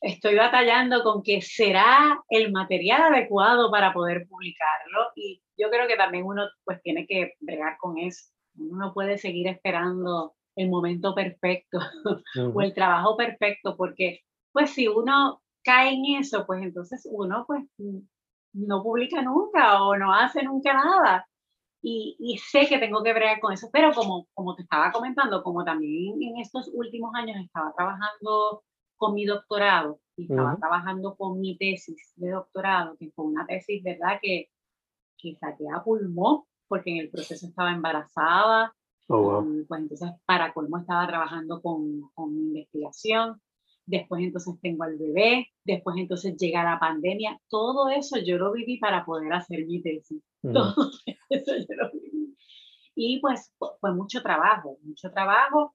[0.00, 5.96] estoy batallando con que será el material adecuado para poder publicarlo y yo creo que
[5.96, 8.30] también uno pues tiene que bregar con eso.
[8.56, 11.78] Uno no puede seguir esperando el momento perfecto
[12.54, 14.20] o el trabajo perfecto porque
[14.52, 17.64] pues si uno cae en eso, pues entonces uno pues
[18.52, 21.26] no publica nunca o no hace nunca nada.
[21.80, 25.44] Y, y, sé que tengo que bregar con eso, pero como, como te estaba comentando,
[25.44, 28.64] como también en estos últimos años estaba trabajando
[28.98, 33.82] con mi doctorado y estaba trabajando con mi tesis de doctorado, que fue una tesis,
[33.82, 34.18] ¿verdad?
[34.20, 34.50] Que,
[35.16, 38.74] que saqué a pulmón porque en el proceso estaba embarazada.
[39.06, 43.40] Oh, pues entonces, para colmo, estaba trabajando con, con investigación.
[43.86, 45.48] Después, entonces, tengo al bebé.
[45.64, 47.40] Después, entonces, llega la pandemia.
[47.48, 50.22] Todo eso yo lo viví para poder hacer mi tesis.
[50.42, 50.74] Todo
[51.30, 52.36] eso yo lo viví.
[52.94, 55.74] Y pues fue mucho trabajo, mucho trabajo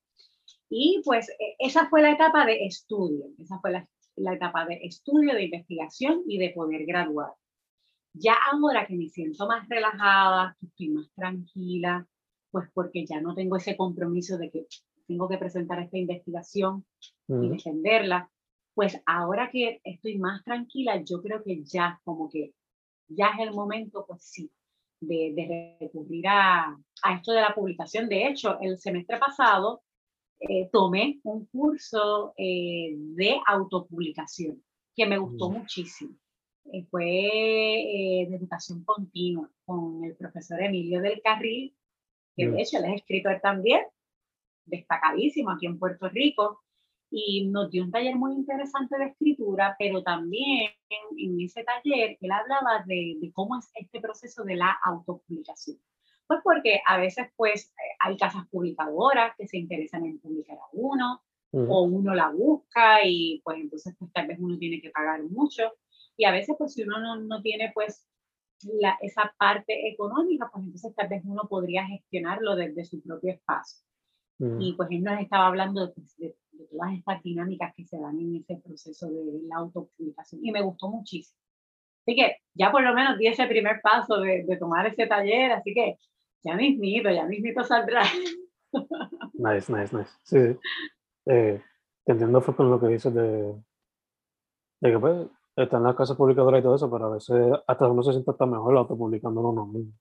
[0.69, 4.79] y pues e, esa fue la etapa de estudio, esa fue la, la etapa de
[4.83, 7.33] estudio, de investigación y de poder graduar.
[8.13, 12.07] Ya ahora que me siento más relajada, que estoy más tranquila,
[12.51, 14.67] pues porque ya no tengo ese compromiso de que
[15.07, 16.85] tengo que presentar esta investigación
[17.27, 18.29] y defenderla,
[18.73, 22.53] pues ahora que estoy más tranquila, yo creo que ya como que
[23.07, 24.51] ya es el momento, pues sí,
[24.99, 28.07] de, de recurrir a, a, esto de la publicación.
[28.07, 29.81] De hecho, el semestre pasado
[30.39, 34.61] eh, tomé un curso eh, de autopublicación
[34.95, 35.53] que me gustó mm.
[35.53, 36.15] muchísimo.
[36.71, 37.03] Eh, fue
[38.29, 41.75] de educación continua con el profesor Emilio del Carril,
[42.35, 42.59] que de mm.
[42.59, 43.81] hecho él es escritor también,
[44.65, 46.61] destacadísimo aquí en Puerto Rico.
[47.15, 52.31] y nos dio un taller muy interesante de escritura, pero también en, ese taller él
[52.31, 55.77] hablaba de, de, cómo es este proceso de la autopublicación.
[56.27, 60.69] Pues porque a veces pues eh, hay casas publicadoras que se interesan en publicar a
[60.71, 61.21] uno,
[61.53, 65.71] o uno la busca y pues entonces pues tal vez uno tiene que pagar mucho.
[66.17, 68.07] Y a veces pues si uno no, no tiene pues
[68.79, 73.83] la, esa parte económica, pues entonces tal vez uno podría gestionarlo desde su propio espacio.
[74.59, 78.19] Y pues él nos estaba hablando pues, de, de, todas estas dinámicas que se dan
[78.19, 81.39] en ese proceso de la autopublicación y me gustó muchísimo.
[82.01, 85.53] Así que ya por lo menos di ese primer paso de, de tomar ese taller,
[85.53, 85.97] así que
[86.43, 88.03] ya mismito, ya mismito saldrá.
[89.33, 90.11] Nice, nice, nice.
[90.23, 90.57] Sí,
[91.25, 91.61] eh,
[92.05, 93.53] entiendo fue con lo que dices de,
[94.81, 98.03] de que pues están las casas publicadoras y todo eso, pero a veces hasta uno
[98.03, 99.93] se siente tan mejor autopublicándolo uno mismo.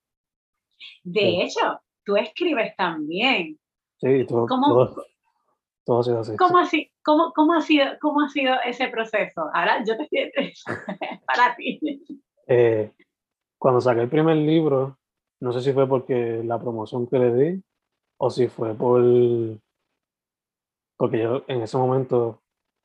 [1.04, 3.58] De hecho, tú escribes también.
[3.98, 5.04] Sí, todo, todo,
[5.84, 6.36] todo, ha sido así.
[6.36, 9.42] ¿Cómo, así, cómo, cómo, ha sido, ¿Cómo ha sido ese proceso?
[9.52, 10.52] Ahora yo te
[11.26, 11.80] para ti.
[12.48, 12.90] Eh,
[13.58, 14.98] cuando saqué el primer libro,
[15.42, 17.64] no sé si fue porque la promoción que le di
[18.16, 19.02] o si fue por...
[20.96, 22.42] Porque yo en ese momento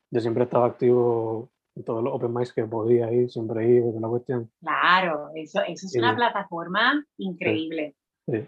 [0.09, 4.07] yo siempre estaba activo en todos los open mics que podía ir, siempre iba, la
[4.07, 4.51] cuestión.
[4.59, 7.95] Claro, eso, eso es una plataforma increíble.
[8.25, 8.47] Sí,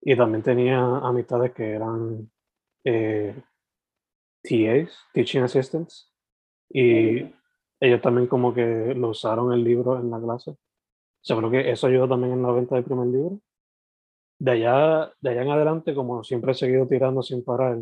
[0.00, 2.30] Y también tenía amistades que eran
[2.84, 3.34] eh,
[4.42, 6.10] TAs, Teaching Assistants,
[6.70, 7.26] y
[7.78, 10.56] ellos también como que lo usaron el libro en la clase.
[11.24, 13.38] Yo creo que eso ayudó también en la venta del primer libro
[14.40, 17.78] de allá, de allá en adelante, como siempre he seguido tirando sin parar,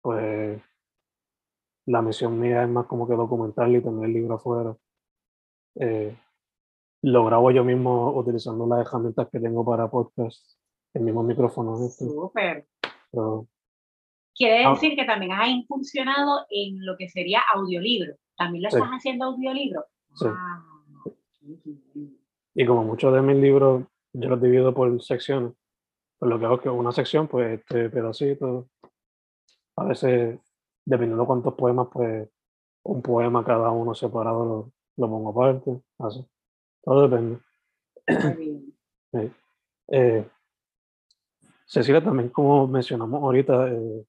[0.00, 0.62] pues
[1.86, 4.76] la misión mía es más como que documentarlo y tener el libro afuera.
[5.74, 6.16] Eh,
[7.02, 10.56] lo grabo yo mismo utilizando las herramientas que tengo para podcast,
[10.94, 11.84] el mismo micrófono.
[11.84, 12.04] Este.
[12.04, 12.64] Súper.
[14.34, 14.70] Quiere ah.
[14.70, 18.14] decir que también has incursionado en lo que sería audiolibro.
[18.36, 19.84] ¿También lo estás haciendo audiolibro?
[20.14, 20.26] Sí.
[20.28, 20.64] Ah,
[22.54, 25.54] y como muchos de mis libros, yo los divido por secciones.
[26.22, 28.68] Pues lo que hago es que una sección, pues este pedacito,
[29.74, 30.38] a veces,
[30.84, 32.28] dependiendo de cuántos poemas, pues
[32.84, 36.24] un poema cada uno separado lo, lo pongo aparte, así.
[36.84, 37.40] Todo depende.
[39.94, 40.26] Eh,
[41.66, 44.06] Cecilia, también como mencionamos ahorita, eh,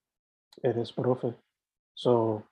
[0.62, 1.34] eres profe.
[1.96, 2.44] So,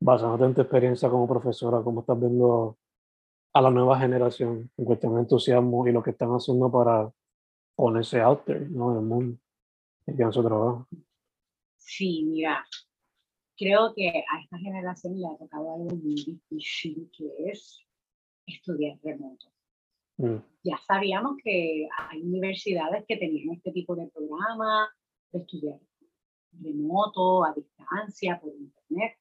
[0.00, 2.78] basándote en tu experiencia como profesora, ¿cómo estás viendo
[3.52, 7.12] a la nueva generación en cuestión de entusiasmo y lo que están haciendo para
[7.74, 8.92] ponerse out there, ¿no?
[8.92, 9.38] En el mundo,
[10.06, 10.86] en su trabajo.
[11.76, 12.64] Sí, mira,
[13.56, 17.84] creo que a esta generación le ha tocado algo muy difícil, que es
[18.46, 19.52] estudiar remoto.
[20.16, 20.36] Mm.
[20.62, 24.88] Ya sabíamos que hay universidades que tenían este tipo de programa
[25.32, 25.80] de estudiar
[26.60, 29.18] remoto, a distancia, por internet.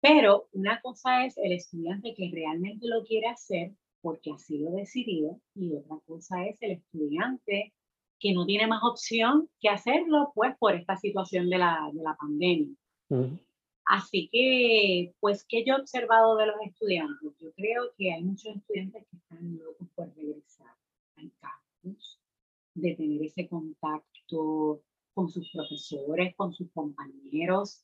[0.00, 5.40] Pero una cosa es el estudiante que realmente lo quiere hacer porque así lo decidido,
[5.54, 7.72] y otra cosa es el estudiante
[8.18, 12.14] que no tiene más opción que hacerlo, pues por esta situación de la, de la
[12.16, 12.74] pandemia.
[13.86, 17.34] Así que, pues, ¿qué yo he observado de los estudiantes?
[17.40, 20.74] Yo creo que hay muchos estudiantes que están locos por regresar
[21.16, 22.20] al campus,
[22.74, 24.82] de tener ese contacto
[25.12, 27.82] con sus profesores, con sus compañeros.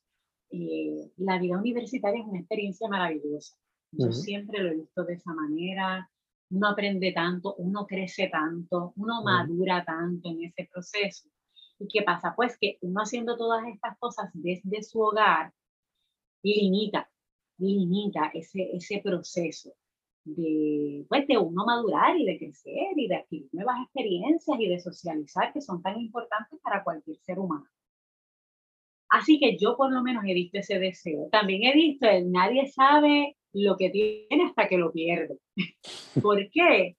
[0.49, 3.57] Eh, la vida universitaria es una experiencia maravillosa.
[3.91, 6.09] Yo siempre lo he visto de esa manera.
[6.49, 11.27] Uno aprende tanto, uno crece tanto, uno madura tanto en ese proceso.
[11.79, 12.33] ¿Y qué pasa?
[12.35, 15.53] Pues que uno haciendo todas estas cosas desde su hogar
[16.43, 17.09] limita,
[17.57, 19.73] limita ese, ese proceso
[20.23, 24.79] de, pues, de uno madurar y de crecer y de adquirir nuevas experiencias y de
[24.79, 27.67] socializar que son tan importantes para cualquier ser humano.
[29.09, 31.29] Así que yo por lo menos he visto ese deseo.
[31.31, 35.37] También he visto el nadie sabe lo que tiene hasta que lo pierde.
[36.21, 36.95] ¿Por qué?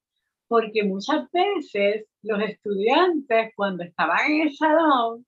[0.46, 5.26] Porque muchas veces los estudiantes cuando estaban en el salón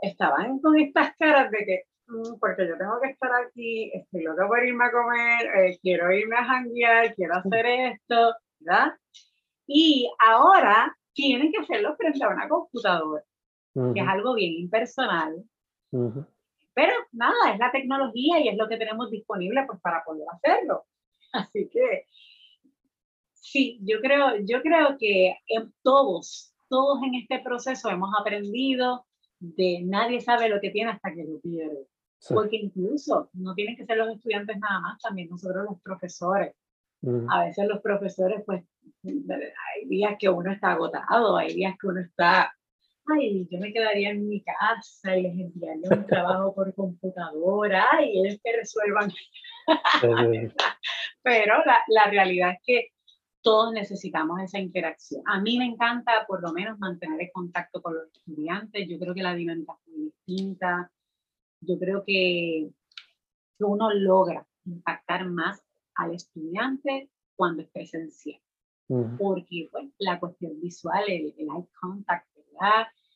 [0.00, 4.46] estaban con estas caras de que, mm, porque yo tengo que estar aquí, estoy loca
[4.46, 8.92] por irme a comer, eh, quiero irme a janguear, quiero hacer esto, ¿verdad?
[9.66, 13.22] Y ahora tienen que hacerlo frente a una computadora,
[13.72, 15.44] que es algo bien impersonal.
[16.74, 20.84] Pero nada, es la tecnología y es lo que tenemos disponible pues, para poder hacerlo.
[21.32, 22.06] Así que
[23.34, 29.06] sí, yo creo, yo creo que en todos, todos en este proceso hemos aprendido
[29.38, 31.86] de nadie sabe lo que tiene hasta que lo pierde.
[32.28, 36.54] Porque incluso no tienen que ser los estudiantes nada más, también nosotros los profesores.
[37.28, 38.64] A veces los profesores, pues,
[39.04, 42.50] hay días que uno está agotado, hay días que uno está
[43.06, 48.20] ay, yo me quedaría en mi casa y les enviaría un trabajo por computadora y
[48.20, 49.12] ellos que resuelvan.
[51.22, 52.88] Pero la, la realidad es que
[53.42, 55.22] todos necesitamos esa interacción.
[55.26, 58.88] A mí me encanta por lo menos mantener el contacto con los estudiantes.
[58.88, 60.90] Yo creo que la dinámica es muy distinta.
[61.60, 62.70] Yo creo que
[63.58, 65.62] uno logra impactar más
[65.94, 68.40] al estudiante cuando es presencial.
[69.18, 72.28] Porque pues, la cuestión visual, el, el eye contact,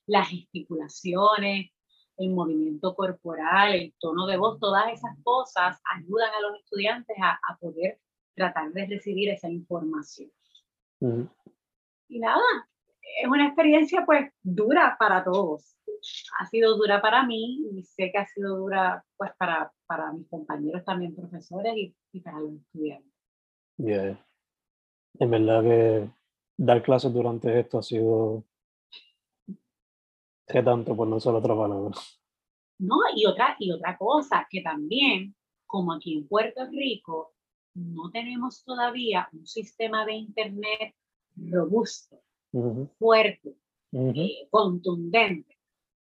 [0.07, 1.71] las gesticulaciones,
[2.17, 7.33] el movimiento corporal, el tono de voz, todas esas cosas ayudan a los estudiantes a,
[7.33, 8.01] a poder
[8.35, 10.31] tratar de recibir esa información.
[12.09, 12.43] Y nada,
[13.23, 15.77] es una experiencia pues dura para todos.
[16.39, 20.29] Ha sido dura para mí y sé que ha sido dura pues para, para mis
[20.29, 23.13] compañeros también profesores y, y para los estudiantes.
[23.77, 24.25] Yeah.
[25.21, 26.11] En verdad que
[26.57, 28.45] dar clases durante esto ha sido
[30.49, 31.91] ¿Qué tanto por no solo otra palabra?
[32.79, 35.35] No, y otra, y otra cosa, que también,
[35.67, 37.35] como aquí en Puerto Rico,
[37.75, 40.95] no tenemos todavía un sistema de Internet
[41.37, 42.23] robusto,
[42.99, 43.57] fuerte,
[43.93, 45.59] eh, contundente,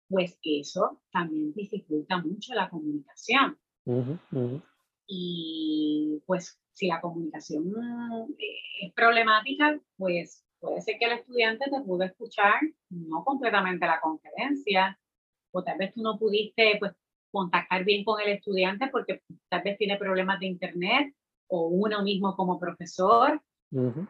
[0.07, 3.57] pues eso también dificulta mucho la comunicación.
[5.07, 7.65] Y pues si la comunicación
[8.37, 13.99] eh, es problemática, pues puede ser que el estudiante te pudo escuchar no completamente la
[13.99, 14.99] conferencia,
[15.51, 16.93] o tal vez tú no pudiste pues,
[17.31, 21.13] contactar bien con el estudiante porque tal vez tiene problemas de internet
[21.47, 23.41] o uno mismo como profesor.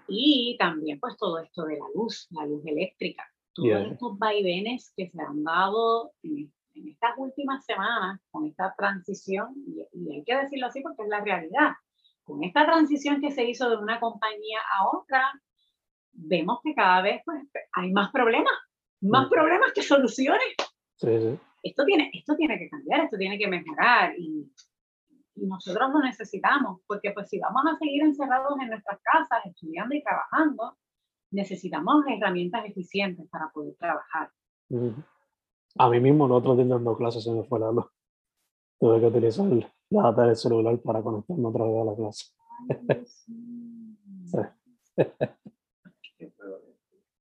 [0.08, 5.10] Y también pues todo esto de la luz, la luz eléctrica, todos estos vaivenes que
[5.10, 10.68] se han dado en, estas últimas semanas con esta transición, y, y hay que decirlo
[10.68, 11.74] así porque es la realidad,
[12.24, 15.30] con esta transición que se hizo de una compañía a otra,
[16.14, 17.44] vemos que cada vez pues,
[17.74, 18.54] hay más problemas,
[19.02, 19.30] más mm.
[19.30, 20.56] problemas que soluciones.
[21.64, 24.52] Esto, tiene, esto tiene que cambiar, esto tiene que mejorar y,
[25.36, 29.96] y, nosotros lo necesitamos, porque pues si vamos a seguir encerrados en nuestras casas, estudiando
[29.96, 30.78] y trabajando,
[31.32, 34.32] necesitamos herramientas eficientes para poder trabajar.
[35.78, 37.86] A mí mismo, nosotros dando clases se me fue la luz.
[38.80, 39.46] Tuve que utilizar
[39.90, 42.26] la data del celular para conectarme otra vez a la clase.
[44.26, 44.38] sí.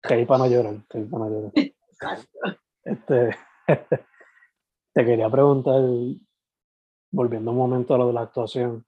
[0.08, 1.52] Que para no llorar, que para no llorar.
[2.84, 3.36] Este,
[4.94, 5.82] te quería preguntar,
[7.10, 8.84] volviendo un momento a lo de la actuación,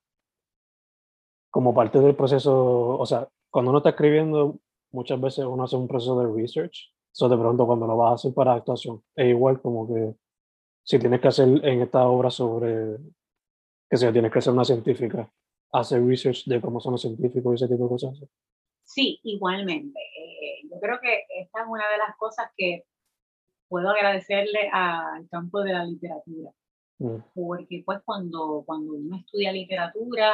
[1.50, 4.58] como parte del proceso, o sea, cuando uno está escribiendo,
[4.92, 6.92] muchas veces uno hace un proceso de research.
[7.12, 10.14] Eso de pronto cuando lo vas a hacer para actuación, es igual como que
[10.84, 12.96] si tienes que hacer en esta obra sobre,
[13.90, 15.30] que sea, tienes que ser una científica,
[15.72, 18.20] hacer research de cómo son los científicos y ese tipo de cosas.
[18.84, 20.00] Sí, igualmente.
[20.40, 22.84] Eh, yo creo que esta es una de las cosas que
[23.68, 26.50] puedo agradecerle al campo de la literatura.
[26.98, 27.18] Mm.
[27.34, 30.32] Porque pues cuando, cuando uno estudia literatura,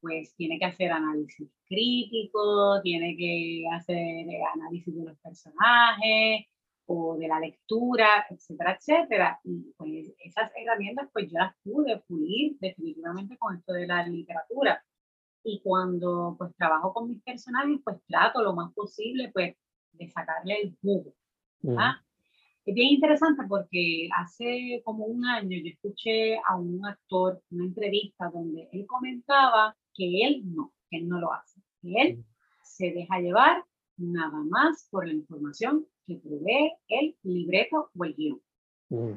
[0.00, 6.46] pues tiene que hacer análisis crítico, tiene que hacer análisis de los personajes
[6.86, 9.40] o de la lectura, etcétera, etcétera.
[9.44, 14.82] Y pues esas herramientas pues yo las pude pulir definitivamente con esto de la literatura
[15.42, 19.56] y cuando pues trabajo con mis personajes, pues trato lo más posible pues
[19.92, 21.14] de sacarle el jugo.
[22.66, 28.30] Es bien interesante porque hace como un año yo escuché a un actor una entrevista
[28.32, 32.24] donde él comentaba que él no, que él no lo hace, que él
[32.62, 33.64] se deja llevar
[33.96, 38.40] nada más por la información que provee el libreto o el guion.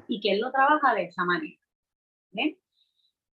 [0.08, 1.58] Y que él lo trabaja de esa manera.
[2.32, 2.58] ¿bien?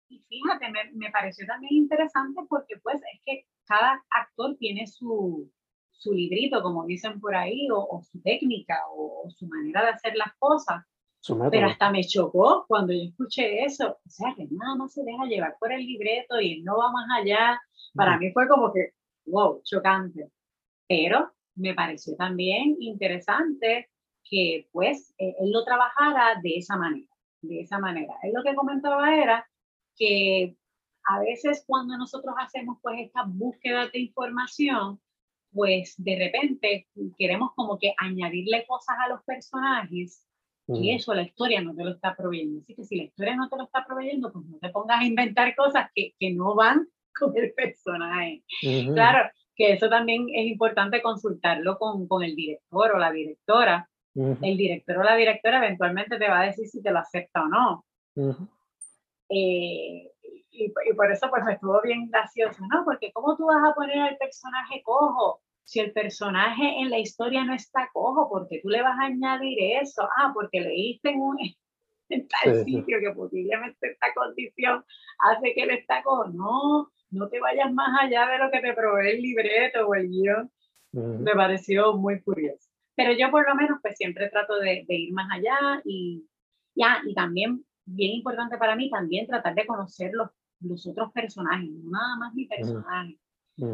[0.09, 5.50] Y fíjate, me, me, pareció también interesante porque pues es que cada actor tiene su,
[5.90, 10.16] su librito, como dicen por ahí, o, o su técnica o, su manera de hacer
[10.16, 10.84] las cosas.
[11.50, 13.98] Pero hasta me chocó cuando yo escuché eso.
[14.04, 17.07] O sea, que nada más se deja llevar por el libreto y no va más
[17.20, 17.61] allá.
[17.94, 18.90] Para mí fue como que,
[19.26, 20.30] wow, chocante.
[20.86, 23.90] Pero me pareció también interesante
[24.22, 27.09] que pues e, él lo trabajara de esa manera,
[27.42, 28.14] de esa manera.
[28.22, 29.44] Él lo que comentaba era
[29.97, 30.57] que
[31.05, 35.01] a veces cuando nosotros hacemos pues esta búsqueda de información,
[35.53, 40.26] pues de repente queremos como que añadirle cosas a los personajes
[40.68, 42.59] y eso la historia no te lo está proveyendo.
[42.61, 45.05] Así que si la historia no te lo está proveyendo, pues no te pongas a
[45.05, 46.88] inventar cosas que, que no van
[47.18, 48.42] con el personaje.
[48.92, 53.88] Claro, que eso también es importante consultarlo con, con el director o la directora.
[54.14, 57.49] El director o la directora eventualmente te va a decir si te lo acepta o
[57.49, 57.84] no.
[59.28, 60.10] Eh,
[60.50, 62.84] y, por eso pues me estuvo bien gracioso, ¿no?
[62.84, 67.44] Porque ¿cómo tú vas a poner al personaje cojo si el personaje en la historia
[67.44, 70.08] no está cojo, ¿por qué tú le vas a añadir eso?
[70.16, 71.36] Ah, porque leíste en un
[72.08, 74.84] en tal sitio que posiblemente esta condición
[75.18, 76.28] hace que él está cojo.
[76.28, 80.08] No, no te vayas más allá de lo que te provee el libreto o el
[80.08, 80.50] guion.
[80.92, 82.70] Me pareció muy curioso.
[82.94, 86.26] Pero yo por lo menos pues siempre trato de, de ir más allá y,
[86.74, 90.30] ya, y también, bien importante para mí, también tratar de conocer los,
[90.61, 93.18] los otros personajes, no nada más mi personaje.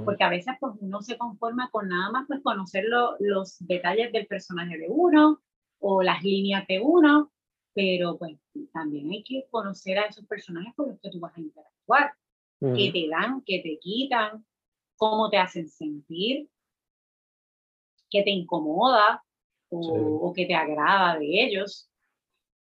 [0.04, 2.84] Porque a veces pues uno se conforma con nada más pues conocer
[3.18, 5.40] los detalles del personaje de uno
[5.80, 7.32] o las líneas de uno,
[7.74, 8.38] pero pues
[8.72, 12.12] también hay que conocer a esos personajes con los que tú vas a interactuar,
[12.60, 14.46] que te dan, que te quitan,
[14.96, 16.48] cómo te hacen sentir,
[18.08, 19.24] qué te incomoda
[19.68, 21.91] o, o que te agrada de ellos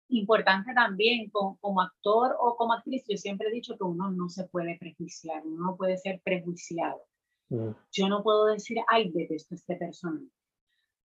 [0.09, 4.45] importante también como, actor o como actriz, yo siempre he dicho que uno no se
[4.45, 7.01] puede prejuiciar, uno no puede ser prejuiciado.
[7.49, 7.71] Mm.
[7.91, 10.25] Yo no puedo decir, ay, detesto este personaje,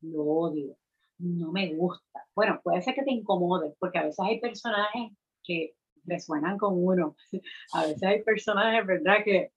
[0.00, 0.76] lo odio,
[1.18, 2.26] no me gusta.
[2.34, 5.74] Bueno, puede ser que te incomode, porque a veces hay personajes que
[6.04, 7.16] resuenan con uno.
[7.74, 9.24] A veces hay personajes, ¿verdad?
[9.24, 9.52] Que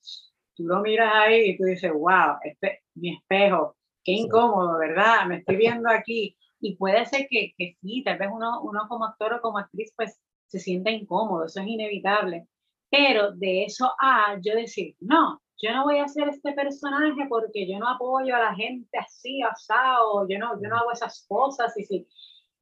[0.55, 5.25] tú lo miras ahí y tú dices, wow, este, mi espejo, qué incómodo, ¿verdad?
[5.27, 9.05] Me estoy viendo aquí y puede ser que, que sí, tal vez uno, uno como
[9.05, 12.47] actor o como actriz pues se sienta incómodo, eso es inevitable.
[12.89, 17.67] Pero de eso a yo decir, no, yo no voy a hacer este personaje porque
[17.67, 21.77] yo no apoyo a la gente así, asado, yo no, yo no hago esas cosas.
[21.77, 22.07] Y si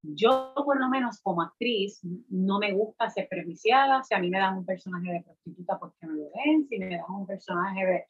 [0.02, 4.04] yo, por lo menos como actriz, no me gusta ser prejudiciada.
[4.04, 6.68] Si a mí me dan un personaje de prostituta, porque me lo den.
[6.68, 8.06] Si me dan un personaje de,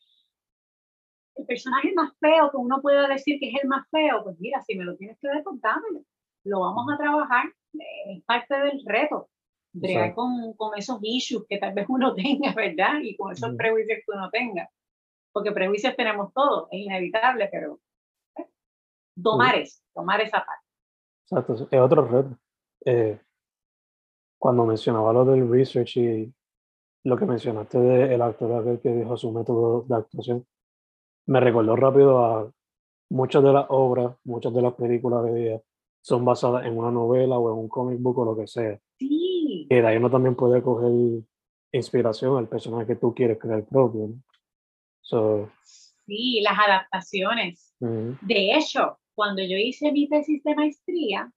[1.35, 4.61] el personaje más feo que uno pueda decir que es el más feo, pues mira,
[4.61, 6.03] si me lo tienes que contámelo.
[6.45, 9.29] Lo vamos a trabajar, es parte del reto,
[9.71, 12.99] bregar con, con, esos issues que tal vez uno tenga, ¿verdad?
[13.01, 14.69] Y con esos prejuicios que uno tenga.
[15.31, 17.79] Porque prejuicios tenemos todos, es inevitable, pero
[18.37, 18.47] ¿eh?
[19.21, 20.67] tomar eso, tomar esa parte.
[21.23, 22.37] Exacto, es otro reto.
[22.85, 23.19] Eh,
[24.37, 26.33] cuando mencionaba lo del research y
[27.05, 30.45] lo que mencionaste del actor aquel que dijo su método de actuación,
[31.25, 32.51] me recordó rápido a
[33.09, 35.61] muchas de las obras, muchas de las películas de día
[36.01, 38.77] son basadas en una novela o en un comic book o lo que sea.
[38.99, 39.67] Sí.
[39.69, 40.91] Y de ahí uno también puede coger
[41.71, 44.09] inspiración al personaje que tú quieres crear propio.
[45.63, 47.73] sí, las adaptaciones.
[47.79, 51.31] De hecho, cuando yo hice mi tesis de maestría,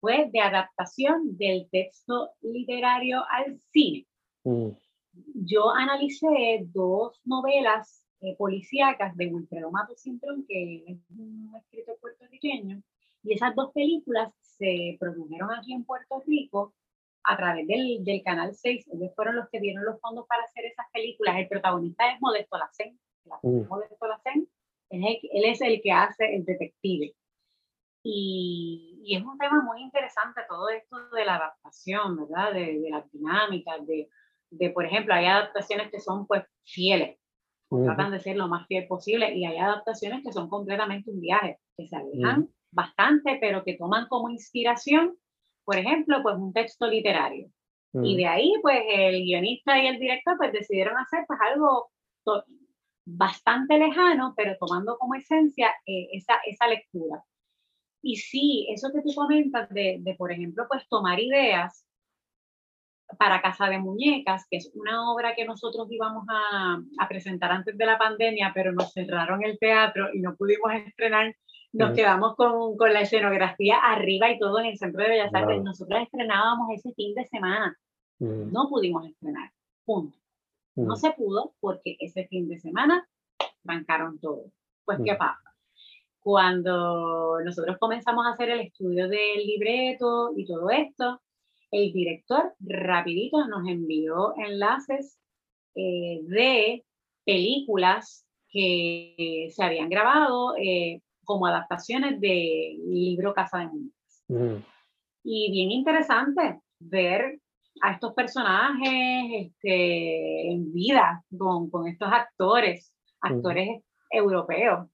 [0.00, 4.06] fue de adaptación del texto literario al cine.
[5.34, 12.82] Yo analicé dos novelas eh, policíacas de Wilfredo Mato Cintrón, que es un escritor puertorriqueño,
[13.22, 16.74] y esas dos películas se produjeron aquí en Puerto Rico
[17.24, 18.86] a través del, del Canal 6.
[18.92, 21.36] Ellos fueron los que dieron los fondos para hacer esas películas.
[21.36, 22.98] El protagonista es Modesto Lacen.
[23.42, 23.66] Mm.
[23.68, 24.48] Modesto Lacen,
[24.90, 27.14] él es el que hace el detective.
[28.02, 32.52] Y, y, es un tema muy interesante todo esto de la adaptación, ¿verdad?
[32.52, 34.08] De, de las dinámicas, de,
[34.50, 37.18] de, por ejemplo, hay adaptaciones que son pues fieles
[37.68, 41.58] tratan de ser lo más fiel posible y hay adaptaciones que son completamente un viaje,
[41.76, 45.16] que se alejan bastante, pero que toman como inspiración,
[45.64, 47.50] por ejemplo, pues un texto literario.
[48.02, 51.90] Y de ahí, pues el guionista y el director pues decidieron hacer pues algo
[53.06, 57.24] bastante lejano, pero tomando como esencia eh, esa, esa lectura.
[58.02, 61.85] Y sí, eso que tú comentas de, de, por ejemplo, pues tomar ideas
[63.18, 67.76] para Casa de Muñecas, que es una obra que nosotros íbamos a, a, presentar antes
[67.78, 71.34] de la pandemia, pero nos cerraron el teatro y no pudimos estrenar.
[71.72, 75.62] Nos quedamos con, con, la escenografía arriba y todo en el Centro de Bellas Artes.
[75.62, 77.76] Nosotros estrenábamos ese fin de semana.
[78.18, 79.50] No pudimos estrenar.
[79.84, 80.16] Punto.
[80.74, 83.06] No se pudo porque ese fin de semana
[83.62, 84.44] trancaron todo.
[84.84, 85.54] Pues, ¿qué pasa?
[86.20, 91.20] Cuando nosotros comenzamos a hacer el estudio del libreto y todo esto,
[91.76, 95.18] el director rapidito nos envió enlaces
[95.74, 96.84] eh, de
[97.24, 104.24] películas que se habían grabado eh, como adaptaciones del libro Casa de Muñecas.
[104.28, 104.64] Mm.
[105.24, 107.40] Y bien interesante ver
[107.82, 113.26] a estos personajes este, en vida con, con estos actores, mm.
[113.26, 114.88] actores europeos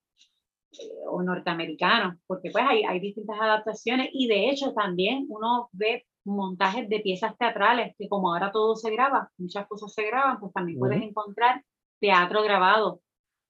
[0.72, 6.06] eh, o norteamericanos, porque pues hay, hay distintas adaptaciones y de hecho también uno ve
[6.24, 10.52] montajes de piezas teatrales, que como ahora todo se graba, muchas cosas se graban, pues
[10.52, 11.64] también puedes encontrar
[12.00, 13.00] teatro grabado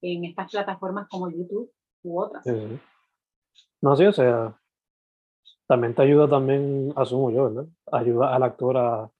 [0.02, 1.70] en estas plataformas como YouTube
[2.02, 2.44] u otras.
[3.80, 4.58] No, sí, o sea,
[5.66, 7.66] también te ayuda también, asumo yo, ¿verdad?
[7.90, 9.10] Ayuda al actor a,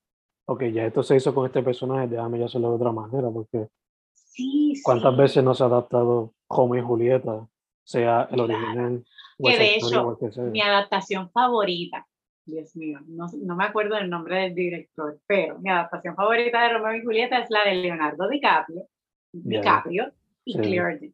[0.47, 3.69] ok, ya esto se hizo con este personaje, déjame ya hacerlo de otra manera, porque
[4.15, 7.49] sí, ¿cuántas veces no se ha adaptado Romeo y Julieta
[7.85, 9.05] sea el original.
[9.39, 10.19] Que de hecho,
[10.51, 12.07] mi adaptación favorita,
[12.45, 16.73] Dios mío, no, no, me acuerdo el nombre del director, pero mi adaptación favorita de
[16.73, 18.89] Romeo y Julieta es la de Leonardo DiCaprio,
[19.33, 20.13] DiCaprio
[20.45, 21.13] y Claire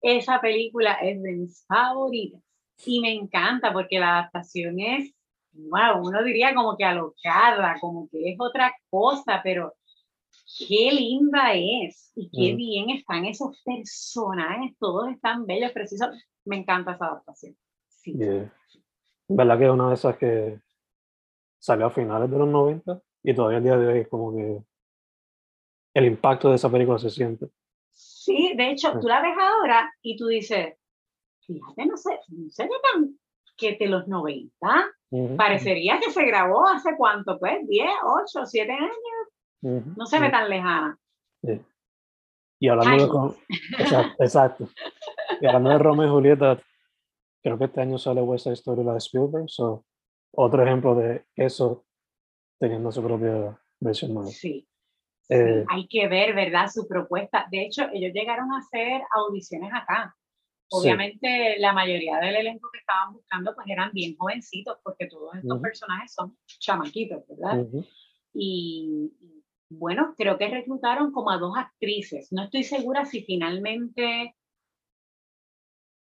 [0.00, 2.40] Esa película es de mis favoritas
[2.84, 5.12] y me encanta porque la adaptación es,
[5.52, 9.74] wow, uno diría como que alocada, como que es otra cosa, pero
[10.58, 12.56] qué linda es y qué mm.
[12.56, 16.08] bien están esos personajes, todos están bellos, precisos.
[16.44, 17.56] Me encanta esa adaptación.
[17.88, 18.16] Sí.
[19.28, 20.60] ¿Verdad que es una de esas que
[21.58, 24.62] salió a finales de los 90 y todavía el día de hoy es como que
[25.94, 27.48] el impacto de esa película se siente?
[27.92, 30.74] Sí, de hecho, tú la ves ahora y tú dices,
[31.40, 33.18] fíjate, no sé, no sé qué tan
[33.56, 34.46] que de los 90,
[35.36, 39.92] parecería que se grabó hace cuánto, pues, 10, 8, 7 años.
[39.96, 40.98] No se ve tan lejana.
[42.60, 43.46] Y hablando de...
[44.18, 44.68] Exacto,
[45.40, 46.62] Y hablando de Romeo y Julieta,
[47.46, 49.48] creo que este año sale West Side la de Spielberg.
[49.48, 49.84] So,
[50.32, 51.86] otro ejemplo de eso
[52.58, 54.30] teniendo su propia versión nueva.
[54.30, 54.66] Sí.
[55.28, 56.66] Eh, hay que ver, ¿verdad?
[56.68, 57.46] Su propuesta.
[57.48, 60.16] De hecho, ellos llegaron a hacer audiciones acá.
[60.72, 65.60] Obviamente, la mayoría del elenco que estaban buscando, pues eran bien jovencitos, porque todos estos
[65.60, 67.64] personajes son chamaquitos, ¿verdad?
[68.34, 69.12] y,
[69.70, 72.32] bueno, creo que reclutaron como a dos actrices.
[72.32, 74.34] No estoy segura si finalmente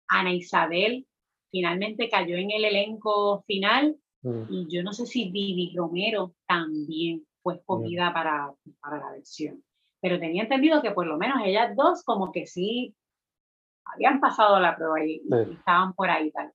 [0.07, 1.07] Ana Isabel
[1.51, 4.43] finalmente cayó en el elenco final mm.
[4.49, 9.63] y yo no sé si Vivi Romero también fue escogida para, para la versión.
[10.01, 12.95] Pero tenía entendido que por lo menos ellas dos como que sí
[13.85, 15.23] habían pasado la prueba y,
[15.53, 16.53] estaban por ahí tal.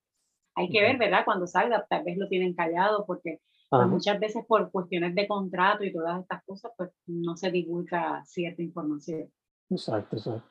[0.55, 1.25] Hay que ver, ¿verdad?
[1.25, 5.83] Cuando salga, tal vez lo tienen callado porque pues, muchas veces por cuestiones de contrato
[5.83, 9.29] y todas estas cosas, pues no se divulga cierta información.
[9.69, 10.49] Exacto, exacto.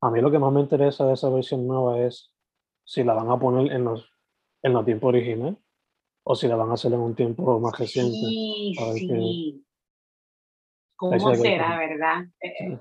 [0.00, 2.33] A mí lo que más me interesa de esa versión nueva es
[2.84, 4.12] si la van a poner en los,
[4.62, 5.56] en los tiempos originales
[6.22, 8.12] o si la van a hacer en un tiempo más reciente.
[8.12, 9.64] Sí, sí.
[10.96, 12.24] ¿Cómo será, verdad?
[12.40, 12.78] Eh,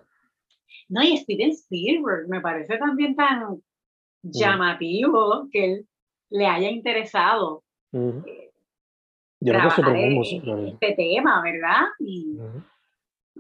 [0.90, 3.60] no, y Steven Spielberg me parece también tan mm.
[4.22, 5.88] llamativo que él
[6.30, 7.64] le haya interesado
[9.40, 11.82] yo este tema, ¿verdad?
[12.00, 12.38] Y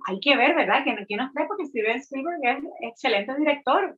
[0.08, 0.84] hay que ver, ¿verdad?
[0.84, 3.98] Que, que nos cree porque Steven Spielberg es excelente director.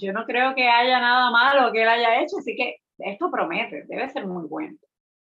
[0.00, 3.84] Yo no creo que haya nada malo que él haya hecho, así que esto promete,
[3.88, 4.76] debe ser muy bueno.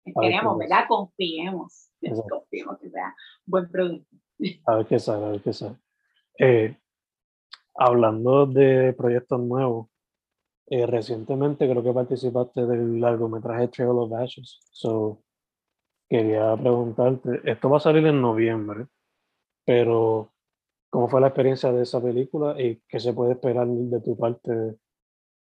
[0.04, 0.84] Esperemos, ¿verdad?
[0.88, 1.90] Confiemos,
[2.30, 3.14] confiemos que sea
[3.44, 4.16] buen producto.
[4.66, 5.76] A ver qué sale, a ver qué sale.
[6.38, 6.76] Eh,
[7.74, 9.88] hablando de proyectos nuevos,
[10.66, 14.60] eh, recientemente creo que participaste del largometraje Trail of Ashes.
[14.70, 15.22] So,
[16.08, 18.86] quería preguntarte, esto va a salir en noviembre,
[19.64, 20.30] pero
[20.90, 24.76] ¿cómo fue la experiencia de esa película y qué se puede esperar de tu parte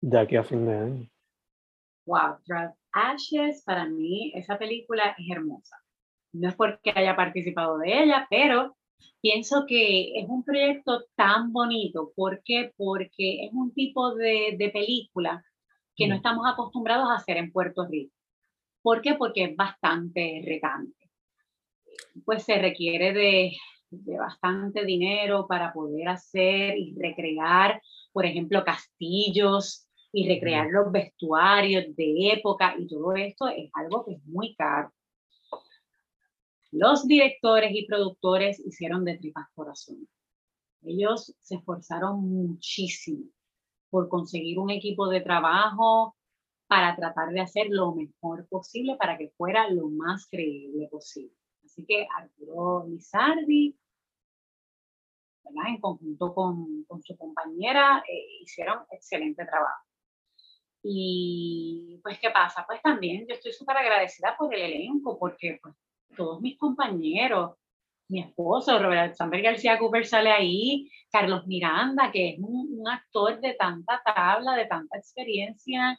[0.00, 1.08] de aquí a fin de año?
[2.06, 5.76] Wow, Drive Ashes, para mí esa película es hermosa.
[6.32, 8.76] No es porque haya participado de ella, pero
[9.20, 12.12] pienso que es un proyecto tan bonito.
[12.14, 12.72] ¿Por qué?
[12.76, 15.44] Porque es un tipo de, de película
[15.96, 16.18] que no mm.
[16.18, 18.14] estamos acostumbrados a hacer en Puerto Rico.
[18.82, 19.14] ¿Por qué?
[19.14, 21.10] Porque es bastante retante.
[22.24, 23.52] Pues se requiere de,
[24.18, 27.80] bastante dinero para poder hacer y recrear,
[28.12, 34.14] por ejemplo, castillos y recrear los vestuarios de época y todo esto es algo que
[34.14, 34.92] es muy caro.
[36.72, 40.08] Los directores y productores hicieron de tripas corazón.
[40.82, 43.24] Ellos se esforzaron muchísimo
[43.90, 46.16] por conseguir un equipo de trabajo
[46.66, 51.34] para tratar de hacer lo mejor posible para que fuera lo más creíble posible.
[51.64, 53.76] Así que Arturo Lizardi,
[55.48, 55.70] ¿verdad?
[55.70, 59.84] en conjunto con, con su compañera, eh, hicieron excelente trabajo.
[60.82, 62.64] Y pues, ¿qué pasa?
[62.66, 65.74] Pues también yo estoy súper agradecida por el elenco, porque pues,
[66.16, 67.56] todos mis compañeros,
[68.08, 73.40] mi esposo, Robert Samber García Cooper sale ahí, Carlos Miranda, que es un, un actor
[73.40, 75.98] de tanta tabla, de tanta experiencia,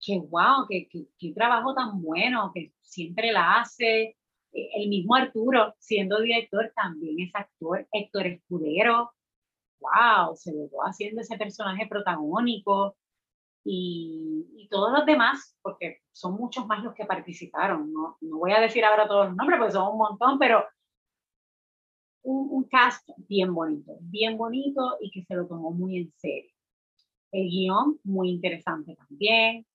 [0.00, 4.16] que wow, que, que, trabajo tan bueno, que siempre la hace.
[4.52, 7.86] El mismo Arturo, siendo director, también es actor.
[7.92, 9.12] Héctor Escudero,
[9.80, 12.96] wow, se logró haciendo ese personaje protagónico.
[13.64, 17.90] Y, todos los demás, porque son muchos más los que participaron.
[17.90, 20.62] No, no voy a decir ahora todos los nombres, porque son un montón, pero
[22.22, 26.52] un, un cast bien bonito, bien bonito y que se lo tomó muy en serio.
[27.32, 29.66] El guion, muy interesante también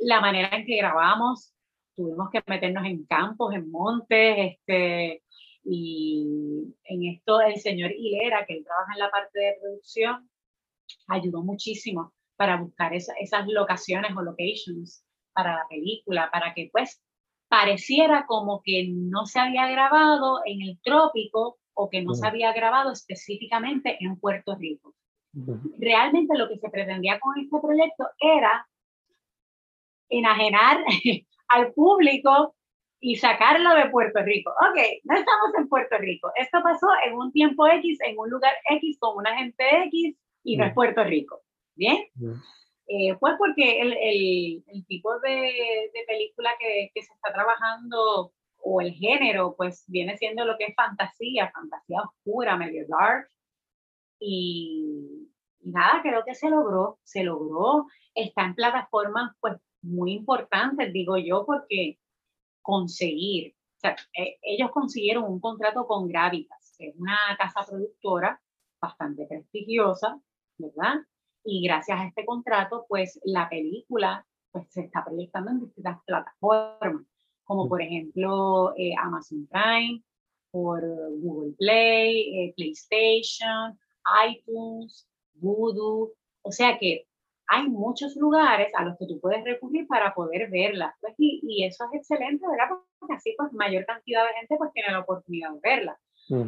[0.00, 1.53] la manera en que grabamos,
[1.94, 5.22] tuvimos que meternos en campos, en montes, este,
[5.64, 10.28] y en esto el señor Hilera, que él trabaja en la parte de producción,
[11.08, 17.02] ayudó muchísimo para buscar esas locaciones o locations para la película, para que pues
[17.48, 22.52] pareciera como que no se había grabado en el trópico o que no se había
[22.52, 24.94] grabado específicamente en Puerto Rico.
[25.78, 28.68] Realmente lo que se pretendía con este proyecto era
[30.08, 30.84] enajenar
[31.54, 32.54] al público
[33.00, 34.50] y sacarlo de Puerto Rico.
[34.50, 36.32] Ok, no estamos en Puerto Rico.
[36.36, 40.56] Esto pasó en un tiempo X, en un lugar X, con una gente X, y
[40.56, 41.42] no es Puerto Rico.
[41.76, 41.98] ¿Bien?
[42.86, 48.32] Eh, pues porque el, el, el tipo de, de película que, que, se está trabajando
[48.62, 53.28] o el género, pues viene siendo lo que es fantasía, fantasía oscura, medio dark.
[54.18, 55.28] Y,
[55.60, 57.86] y nada, creo que se logró, se logró.
[58.14, 59.54] Está en plataformas pues
[59.84, 61.98] muy importantes, digo yo, porque
[62.62, 68.40] conseguir, o sea, e, ellos consiguieron un contrato con Gravitas, que es una casa productora
[68.80, 70.20] bastante prestigiosa,
[70.58, 70.94] ¿verdad?
[71.44, 77.04] Y gracias a este contrato, pues la película pues, se está proyectando en distintas plataformas,
[77.44, 80.02] como por ejemplo eh, Amazon Prime,
[80.50, 80.80] por
[81.20, 83.78] Google Play, eh, PlayStation,
[84.28, 86.12] iTunes, Voodoo.
[86.42, 87.08] O sea que
[87.46, 90.96] hay muchos lugares a los que tú puedes recurrir para poder verla.
[91.00, 92.76] Pues, y, y, eso es excelente, ¿verdad?
[92.98, 95.98] Porque así pues mayor cantidad de gente pues tiene la oportunidad de verla.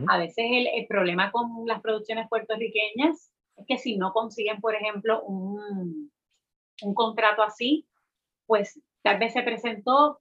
[0.08, 4.74] A veces el, el, problema con las producciones puertorriqueñas es que si no consiguen, por
[4.74, 6.10] ejemplo, un,
[6.82, 7.86] un contrato así,
[8.46, 10.20] pues tal vez se presentó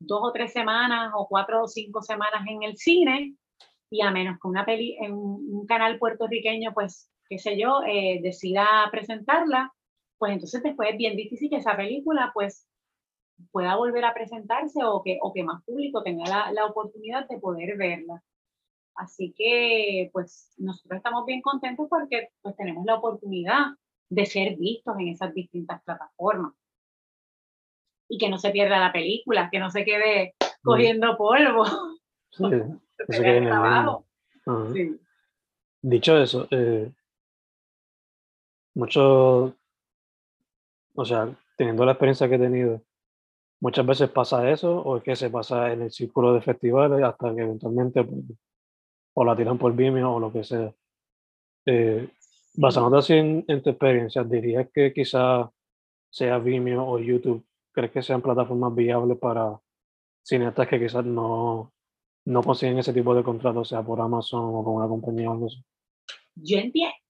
[0.00, 3.36] dos o tres semanas o cuatro o cinco semanas en el cine
[3.90, 8.18] y a menos que una peli en un canal puertorriqueño, pues, qué sé yo, eh,
[8.22, 9.72] decida presentarla,
[10.18, 12.66] pues entonces después es bien difícil que esa película, pues,
[13.50, 17.38] pueda volver a presentarse o que, o que más público tenga la, la oportunidad de
[17.38, 18.22] poder verla.
[18.94, 23.76] Así que, pues, nosotros estamos bien contentos porque pues, tenemos la oportunidad
[24.08, 26.52] de ser vistos en esas distintas plataformas.
[28.08, 31.64] Y que no se pierda la película, que no se quede cogiendo polvo.
[32.30, 32.44] Sí,
[33.08, 35.00] se quede en el sí.
[35.82, 36.90] Dicho eso, eh,
[38.74, 39.54] mucho,
[40.94, 42.82] o sea, teniendo la experiencia que he tenido,
[43.60, 47.34] muchas veces pasa eso, o es que se pasa en el círculo de festivales hasta
[47.34, 48.22] que eventualmente pues,
[49.14, 50.72] o la tiran por Vimeo o lo que sea.
[51.66, 52.08] Eh,
[52.54, 55.50] basándote así en, tu experiencia, ¿dirías que quizá
[56.10, 57.44] sea Vimeo o YouTube?
[57.72, 59.58] ¿Crees que sean plataformas viables para
[60.22, 61.72] cineastas que quizás no,
[62.26, 65.46] no consiguen ese tipo de contratos, sea por Amazon o con una compañía o algo
[65.46, 65.64] así?
[66.36, 67.03] Yo entiendo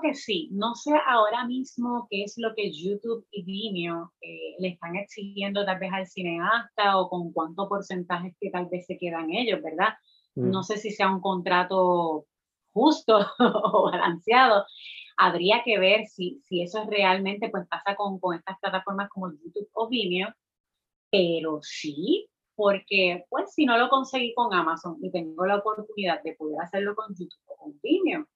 [0.00, 0.48] que sí.
[0.52, 5.64] No sé ahora mismo qué es lo que YouTube y Vimeo eh, le están exigiendo
[5.64, 9.94] tal vez al cineasta o con cuánto porcentaje que tal vez se quedan ellos, ¿verdad?
[10.34, 10.62] No mm.
[10.62, 12.26] sé si sea un contrato
[12.72, 14.64] justo o balanceado.
[15.16, 19.32] Habría que ver si, si eso es realmente, pues pasa con, con estas plataformas como
[19.32, 20.28] YouTube o Vimeo,
[21.10, 26.34] pero sí, porque pues si no lo conseguí con Amazon y tengo la oportunidad de
[26.34, 28.26] poder hacerlo con YouTube o con Vimeo,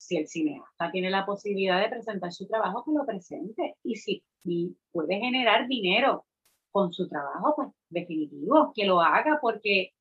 [0.00, 3.76] si el cineasta tiene la posibilidad de presentar su trabajo, que lo presente.
[3.84, 6.24] Y si y puede generar dinero
[6.70, 9.92] con su trabajo, pues definitivo, que lo haga, porque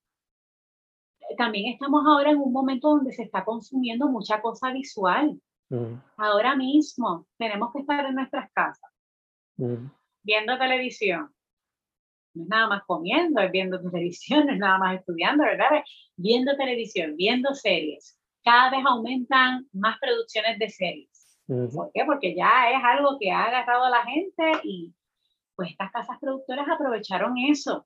[1.37, 5.39] también estamos ahora en un momento donde se está consumiendo mucha cosa visual.
[5.69, 5.95] Mm.
[6.15, 8.91] Ahora mismo tenemos que estar en nuestras casas,
[9.57, 9.87] mm.
[10.23, 11.29] viendo televisión.
[12.35, 15.83] No es nada más comiendo, es viendo televisión, no es nada más estudiando, ¿verdad?
[16.15, 18.18] Viendo televisión, viendo series.
[18.49, 21.37] Cada vez aumentan más producciones de series.
[21.47, 22.03] ¿Por qué?
[22.03, 24.91] Porque ya es algo que ha agarrado a la gente y
[25.55, 27.85] pues estas casas productoras aprovecharon eso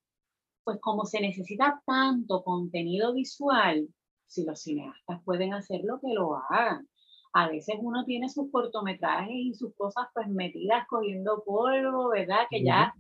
[0.63, 3.87] pues como se necesita tanto contenido visual,
[4.25, 6.87] si los cineastas pueden hacerlo, que lo hagan.
[7.33, 12.45] A veces uno tiene sus cortometrajes y sus cosas pues metidas cogiendo polvo, ¿verdad?
[12.49, 12.93] Que ya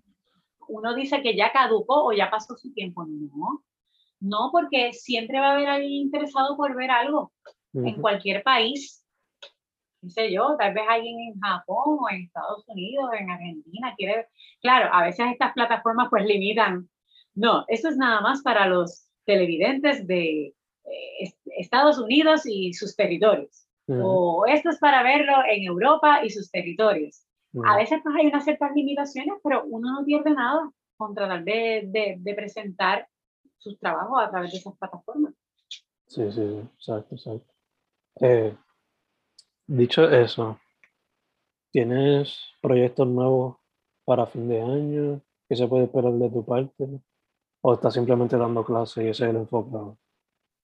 [0.67, 3.05] uno dice que ya caducó o ya pasó su tiempo.
[3.05, 3.63] No,
[4.23, 7.31] no, porque siempre va a haber alguien interesado por ver algo
[7.73, 9.05] en cualquier país.
[10.01, 14.27] No sé yo, tal vez alguien en Japón o en Estados Unidos, en Argentina quiere.
[14.61, 16.89] Claro, a veces estas plataformas pues limitan
[17.35, 20.53] no, eso es nada más para los televidentes de
[20.85, 23.67] eh, Estados Unidos y sus territorios.
[23.85, 27.25] O esto es para verlo en Europa y sus territorios.
[27.65, 31.91] A veces pues hay unas ciertas limitaciones, pero uno no pierde nada contra tal vez
[31.91, 33.07] de, presentar
[33.63, 35.33] sus trabajos a través de esas plataformas.
[36.07, 37.53] Sí, sí, exacto, exacto.
[38.21, 38.55] Eh,
[39.65, 40.59] dicho eso,
[41.71, 43.57] ¿tienes proyectos nuevos
[44.05, 45.21] para fin de año?
[45.47, 46.85] ¿Qué se puede esperar de tu parte?
[47.61, 49.97] ¿O estás simplemente dando clases y ese es el enfoque?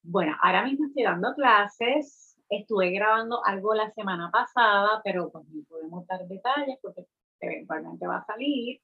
[0.02, 2.38] Bueno, ahora mismo estoy dando clases.
[2.48, 7.06] Estuve grabando algo la semana pasada, pero pues no podemos dar detalles porque
[7.40, 8.80] eventualmente va a salir.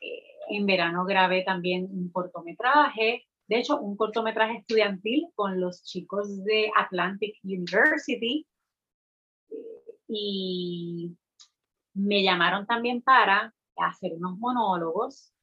[0.00, 6.44] Eh, en verano grabé también un cortometraje, de hecho, un cortometraje estudiantil con los chicos
[6.44, 8.46] de Atlantic University.
[10.08, 11.16] Y
[11.94, 15.34] me llamaron también para hacer unos monólogos.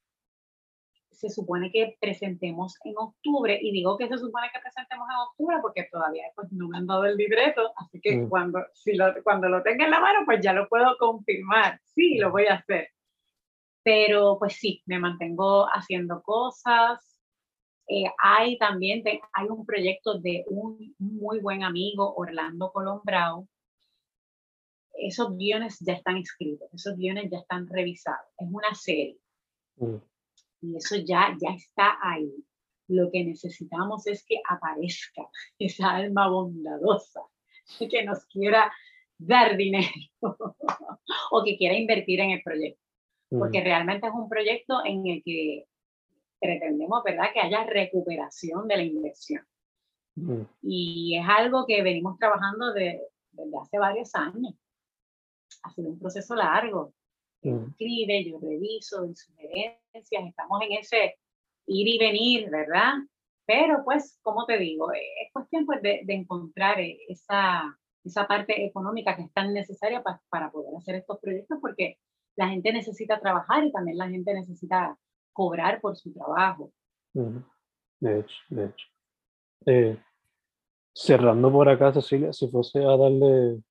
[1.10, 5.56] Se supone que presentemos en octubre, y digo que se supone que presentemos en octubre
[5.60, 8.28] porque todavía pues, no me han dado el libreto, así que mm.
[8.30, 11.78] cuando, si lo, cuando lo tenga en la mano, pues ya lo puedo confirmar.
[11.84, 12.88] Sí, lo voy a hacer.
[13.82, 17.09] Pero pues sí, me mantengo haciendo cosas.
[17.92, 23.48] Eh, hay también hay un proyecto de un muy buen amigo, Orlando Colombrao,
[24.94, 29.18] esos guiones ya están escritos, esos guiones ya están revisados, es una serie.
[29.76, 29.96] Mm.
[30.62, 32.32] Y eso ya, ya está ahí.
[32.86, 35.22] Lo que necesitamos es que aparezca
[35.58, 37.22] esa alma bondadosa
[37.78, 38.72] que nos quiera
[39.18, 39.88] dar dinero
[41.30, 42.80] o que quiera invertir en el proyecto.
[43.30, 43.64] Porque mm.
[43.64, 45.66] realmente es un proyecto en el que
[46.40, 49.44] pretendemos, ¿verdad?, que haya recuperación de la inversión.
[50.16, 50.42] Mm.
[50.62, 53.02] Y es algo que venimos trabajando desde
[53.60, 54.54] hace varios años
[55.62, 56.92] ha sido un proceso largo.
[57.42, 61.16] Escribe, yo reviso, doy sugerencias, estamos en ese
[61.66, 62.94] ir y venir, ¿verdad?
[63.46, 66.76] Pero pues, como te digo, es cuestión pues, de, encontrar
[67.08, 71.96] esa, esa parte económica que es tan necesaria para poder hacer estos proyectos, porque
[72.36, 74.98] la gente necesita trabajar y también la gente necesita
[75.32, 76.72] cobrar por su trabajo.
[77.12, 78.86] De hecho, de hecho.
[79.66, 80.02] Eh,
[80.94, 83.62] cerrando por acá, Cecilia, si fuese a darle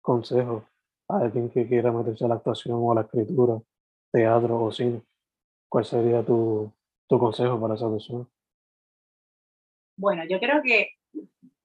[0.00, 0.64] consejos
[1.08, 3.60] a alguien que quiera meterse a la actuación o a la escritura,
[4.12, 5.02] teatro o cine,
[5.68, 6.72] ¿cuál sería tu,
[7.08, 8.26] tu consejo para esa persona?
[9.96, 10.90] Bueno, yo creo que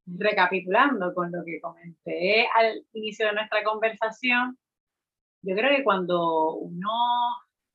[0.06, 4.58] recapitulando con lo que comenté al inicio de nuestra conversación,
[5.44, 6.90] yo creo que cuando uno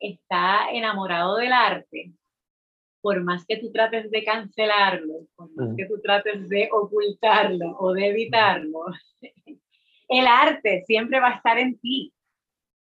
[0.01, 2.13] está enamorado del arte,
[3.01, 7.93] por más que tú trates de cancelarlo, por más que tú trates de ocultarlo o
[7.93, 8.87] de evitarlo,
[10.09, 12.13] el arte siempre va a estar en ti.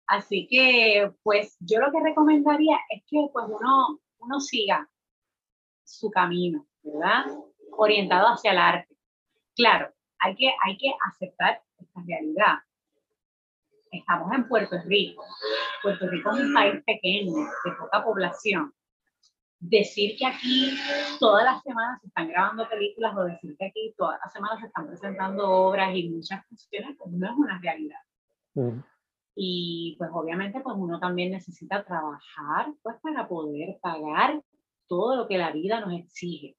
[0.06, 4.88] Así que, pues, yo lo que recomendaría es que, pues, uno, uno siga
[5.82, 7.24] su camino, ¿verdad?
[7.70, 8.94] Orientado hacia el arte.
[9.56, 12.58] Claro, hay que, hay que aceptar esta realidad.
[13.98, 15.24] Estamos en Puerto Rico.
[15.82, 18.72] Puerto Rico es un país pequeño, de poca población
[19.68, 20.76] decir que aquí
[21.18, 24.66] todas las semanas se están grabando películas o decir que aquí todas las semanas se
[24.66, 28.00] están presentando obras y muchas funciones, pues no es una realidad.
[29.34, 34.40] Y pues obviamente pues uno también necesita trabajar pues para poder pagar
[34.86, 36.56] todo lo que la vida nos exige.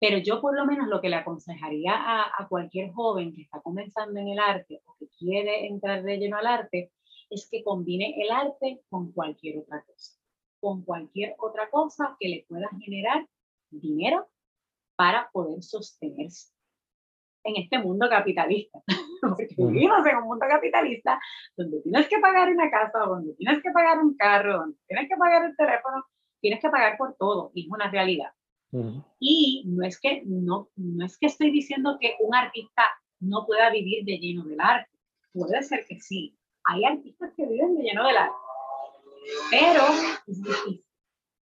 [0.00, 3.60] Pero yo por lo menos lo que le aconsejaría a, a cualquier joven que está
[3.60, 6.90] comenzando en el arte o que quiere entrar de lleno al arte
[7.28, 10.20] es que combine el arte con cualquier otra cosa
[10.60, 13.26] con cualquier otra cosa que le pueda generar
[13.70, 14.28] dinero
[14.96, 16.52] para poder sostenerse
[17.42, 18.82] en este mundo capitalista.
[19.22, 21.18] Porque vivimos en un mundo capitalista
[21.56, 25.16] donde tienes que pagar una casa, donde tienes que pagar un carro, donde tienes que
[25.16, 26.04] pagar el teléfono,
[26.40, 28.30] tienes que pagar por todo, y es una realidad.
[29.18, 32.82] Y no es, que, no, no es que estoy diciendo que un artista
[33.18, 34.90] no pueda vivir de lleno del arte.
[35.32, 36.36] Puede ser que sí.
[36.64, 38.36] Hay artistas que viven de lleno del arte
[39.50, 39.82] pero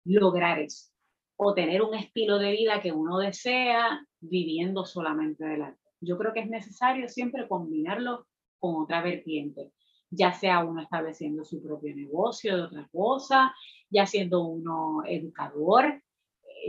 [0.06, 0.92] lograr eso
[1.36, 5.82] o tener un estilo de vida que uno desea viviendo solamente del arte.
[6.00, 8.28] Yo creo que es necesario siempre combinarlo
[8.60, 9.74] con otra vertiente,
[10.10, 13.54] ya sea uno estableciendo su propio negocio de otra cosa,
[13.90, 16.03] ya siendo uno educador,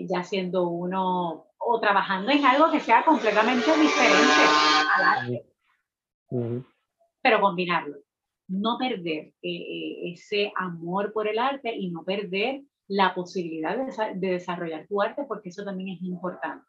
[0.08, 4.42] ya siendo uno o trabajando en algo que sea completamente diferente
[4.96, 5.46] al arte,
[7.22, 7.96] pero combinarlo.
[8.46, 14.28] No perder eh, eh, ese amor por el arte y no perder la posibilidad de,
[14.28, 16.66] desarrollar tu arte, porque eso también es importante.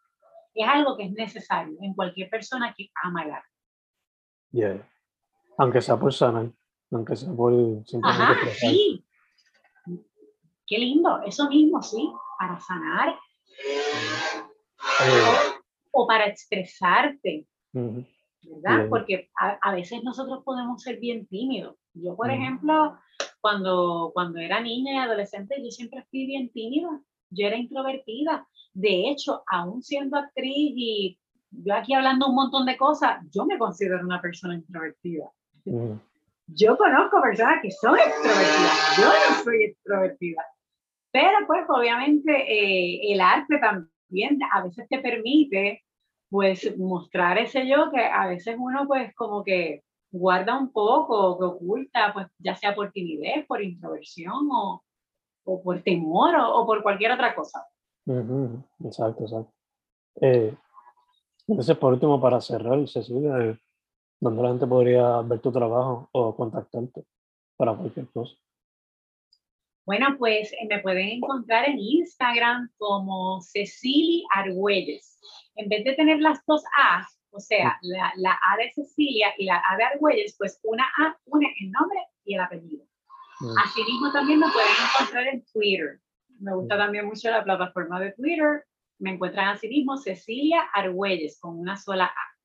[0.54, 4.82] Es algo que es necesario en cualquier persona que ama el arte.
[5.58, 6.50] Aunque sea por sanar,
[6.90, 7.52] aunque sea por
[7.84, 9.04] simplemente sí.
[10.66, 13.16] Qué lindo, eso mismo, sí, para sanar
[15.92, 17.46] o, para expresarte.
[17.72, 18.86] ¿verdad?
[18.88, 21.76] Porque a, veces nosotros podemos ser bien tímidos.
[21.94, 22.98] Yo, por ejemplo,
[23.40, 27.00] cuando, cuando era niña y adolescente, yo siempre fui bien tímida.
[27.30, 28.46] Yo era introvertida.
[28.72, 31.18] De hecho, aún siendo actriz y
[31.50, 35.30] yo aquí hablando un montón de cosas, yo me considero una persona introvertida.
[36.48, 38.96] Yo conozco personas que son extrovertidas.
[38.98, 40.42] Yo no soy extrovertida.
[41.16, 45.82] Pero pues obviamente eh, el arte también a veces te permite
[46.28, 51.44] pues mostrar ese yo que a veces uno pues como que guarda un poco, que
[51.46, 54.84] oculta, pues ya sea por timidez, por introversión o,
[55.44, 57.66] o por temor o, por cualquier otra cosa.
[58.84, 59.54] Exacto, exacto.
[60.20, 60.54] Eh,
[61.48, 63.58] entonces, por último, para cerrar, Cecilia, eh,
[64.20, 67.06] ¿dónde la gente podría ver tu trabajo o contactarte
[67.56, 68.36] para cualquier cosa?
[69.86, 75.20] Bueno, pues eh, me pueden encontrar en Instagram como Cecilia Argüelles.
[75.54, 79.44] En vez de tener las dos A, o sea, la, la, A de Cecilia y
[79.44, 82.84] la A de Argüelles, pues una A une el nombre y el apellido.
[83.38, 83.58] Mm.
[83.64, 86.00] Asimismo, también me pueden encontrar en Twitter.
[86.40, 86.78] Me gusta mm.
[86.78, 88.64] también mucho la plataforma de Twitter.
[88.98, 92.36] Me encuentran así mismo Cecilia Argüelles con una sola A,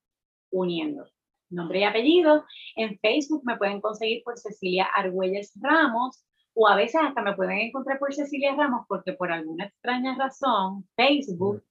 [0.52, 1.08] uniendo
[1.50, 2.46] nombre y apellido.
[2.76, 6.24] En Facebook me pueden conseguir por Cecilia Argüelles Ramos
[6.54, 10.88] o a veces hasta me pueden encontrar por Cecilia Ramos porque por alguna extraña razón
[10.96, 11.64] Facebook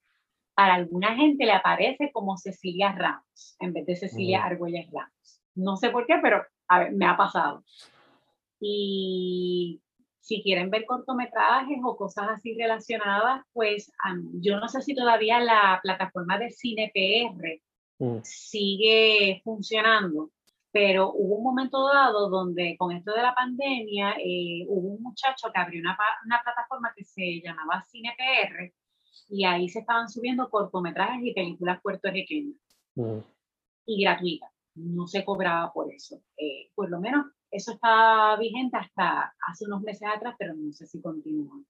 [0.54, 5.42] para alguna gente le aparece como Cecilia Ramos en vez de Cecilia Argüelles Ramos.
[5.54, 7.64] No sé por qué, pero a ver, me ha pasado.
[8.60, 9.80] Y
[10.20, 13.90] si quieren ver cortometrajes o cosas así relacionadas, pues
[14.34, 17.60] yo no sé si todavía la plataforma de CinePR
[17.98, 18.18] mm.
[18.22, 20.30] sigue funcionando,
[20.72, 25.48] pero hubo un momento dado donde con esto de la pandemia eh, hubo un muchacho
[25.52, 28.72] que abrió una, una, plataforma que se llamaba CinePR
[29.28, 32.56] y ahí se estaban subiendo cortometrajes y películas puertorriqueñas
[32.94, 33.18] mm.
[33.86, 34.50] y gratuitas.
[34.74, 36.20] No se cobraba por eso.
[36.36, 40.86] Eh, por lo menos eso está vigente hasta hace unos meses atrás, pero no sé
[40.86, 41.60] si continúa.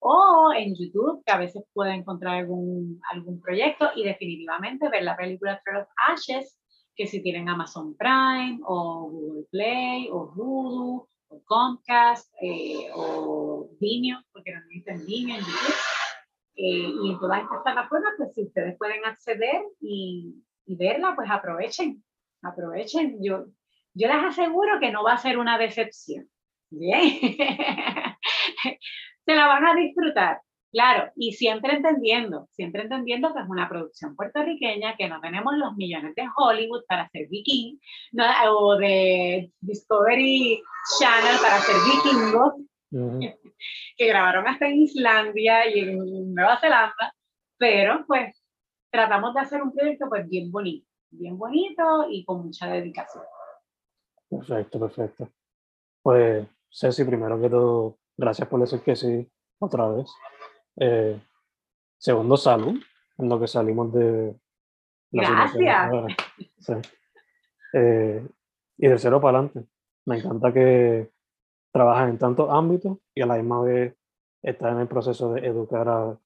[0.00, 5.16] O en YouTube, que a veces puede encontrar algún, algún proyecto y definitivamente ver la
[5.16, 6.58] película Trail of Ashes,
[6.94, 14.18] que si tienen Amazon Prime o Google Play o Voodoo o Comcast eh, o Vimeo,
[14.32, 15.74] porque también está en Vimeo en YouTube.
[16.54, 20.34] Eh, y en todas estas plataformas, pues si ustedes pueden acceder y,
[20.66, 22.04] y verla, pues aprovechen,
[22.42, 23.18] aprovechen.
[23.22, 23.46] Yo,
[23.94, 26.28] yo les aseguro que no va a ser una decepción.
[26.70, 27.18] Bien.
[29.24, 30.40] Se la van a disfrutar.
[30.72, 35.76] Claro, y siempre entendiendo, siempre entendiendo que es una producción puertorriqueña, que no tenemos los
[35.76, 37.78] millones de Hollywood para hacer viking,
[38.48, 40.62] o de Discovery
[40.98, 42.54] Channel para hacer vikingos,
[43.98, 47.14] que grabaron hasta en Islandia y en Nueva Zelanda,
[47.58, 48.42] pero pues
[48.90, 53.24] tratamos de hacer un proyecto pues bien bonito, bien bonito y con mucha dedicación.
[54.30, 55.28] Perfecto, perfecto.
[56.02, 60.10] Pues, Ceci, primero que todo, gracias por decir que sí otra vez.
[60.76, 61.20] Eh,
[61.98, 62.80] segundo, salud,
[63.18, 64.34] en lo que salimos de
[65.10, 65.90] la Gracias.
[66.58, 66.72] Sí.
[67.74, 68.26] Eh,
[68.78, 69.68] y tercero, para adelante.
[70.06, 71.10] Me encanta que
[71.72, 73.96] trabajas en tantos ámbitos y a la misma vez
[74.42, 76.18] estás en el proceso de educar a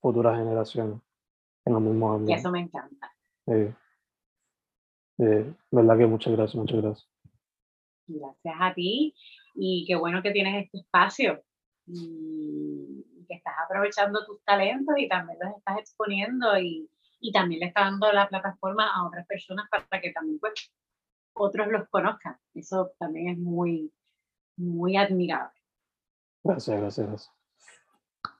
[0.00, 1.00] futuras generaciones
[1.64, 2.36] en los mismos ámbitos.
[2.36, 3.12] Y eso me encanta.
[3.46, 3.74] Eh,
[5.70, 7.10] verdad que muchas gracias, muchas gracias.
[8.06, 9.14] Gracias a ti
[9.54, 11.42] y qué bueno que tienes este espacio
[11.86, 17.66] y que estás aprovechando tus talentos y también los estás exponiendo y, y también le
[17.66, 20.72] estás dando la plataforma a otras personas para que también pues,
[21.34, 22.36] otros los conozcan.
[22.54, 23.92] Eso también es muy,
[24.56, 25.52] muy admirable.
[26.42, 27.34] Gracias, gracias, gracias.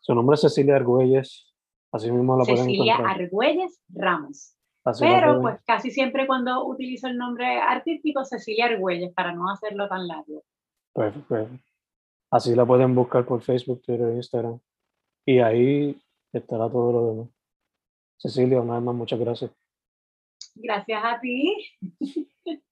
[0.00, 1.54] Su nombre es Cecilia Argüelles,
[1.92, 2.96] así mismo la pueden encontrar.
[2.96, 4.54] Cecilia Argüelles Ramos.
[4.98, 10.06] Pero pues casi siempre cuando utilizo el nombre artístico Cecilia Argüelles para no hacerlo tan
[10.06, 10.42] largo.
[10.94, 11.58] Perfecto.
[12.30, 14.58] Así la pueden buscar por Facebook, Twitter, Instagram.
[15.28, 15.94] Y ahí
[16.32, 17.28] estará todo lo demás.
[18.16, 19.50] Cecilia, una vez más, muchas gracias.
[20.54, 21.66] Gracias a ti.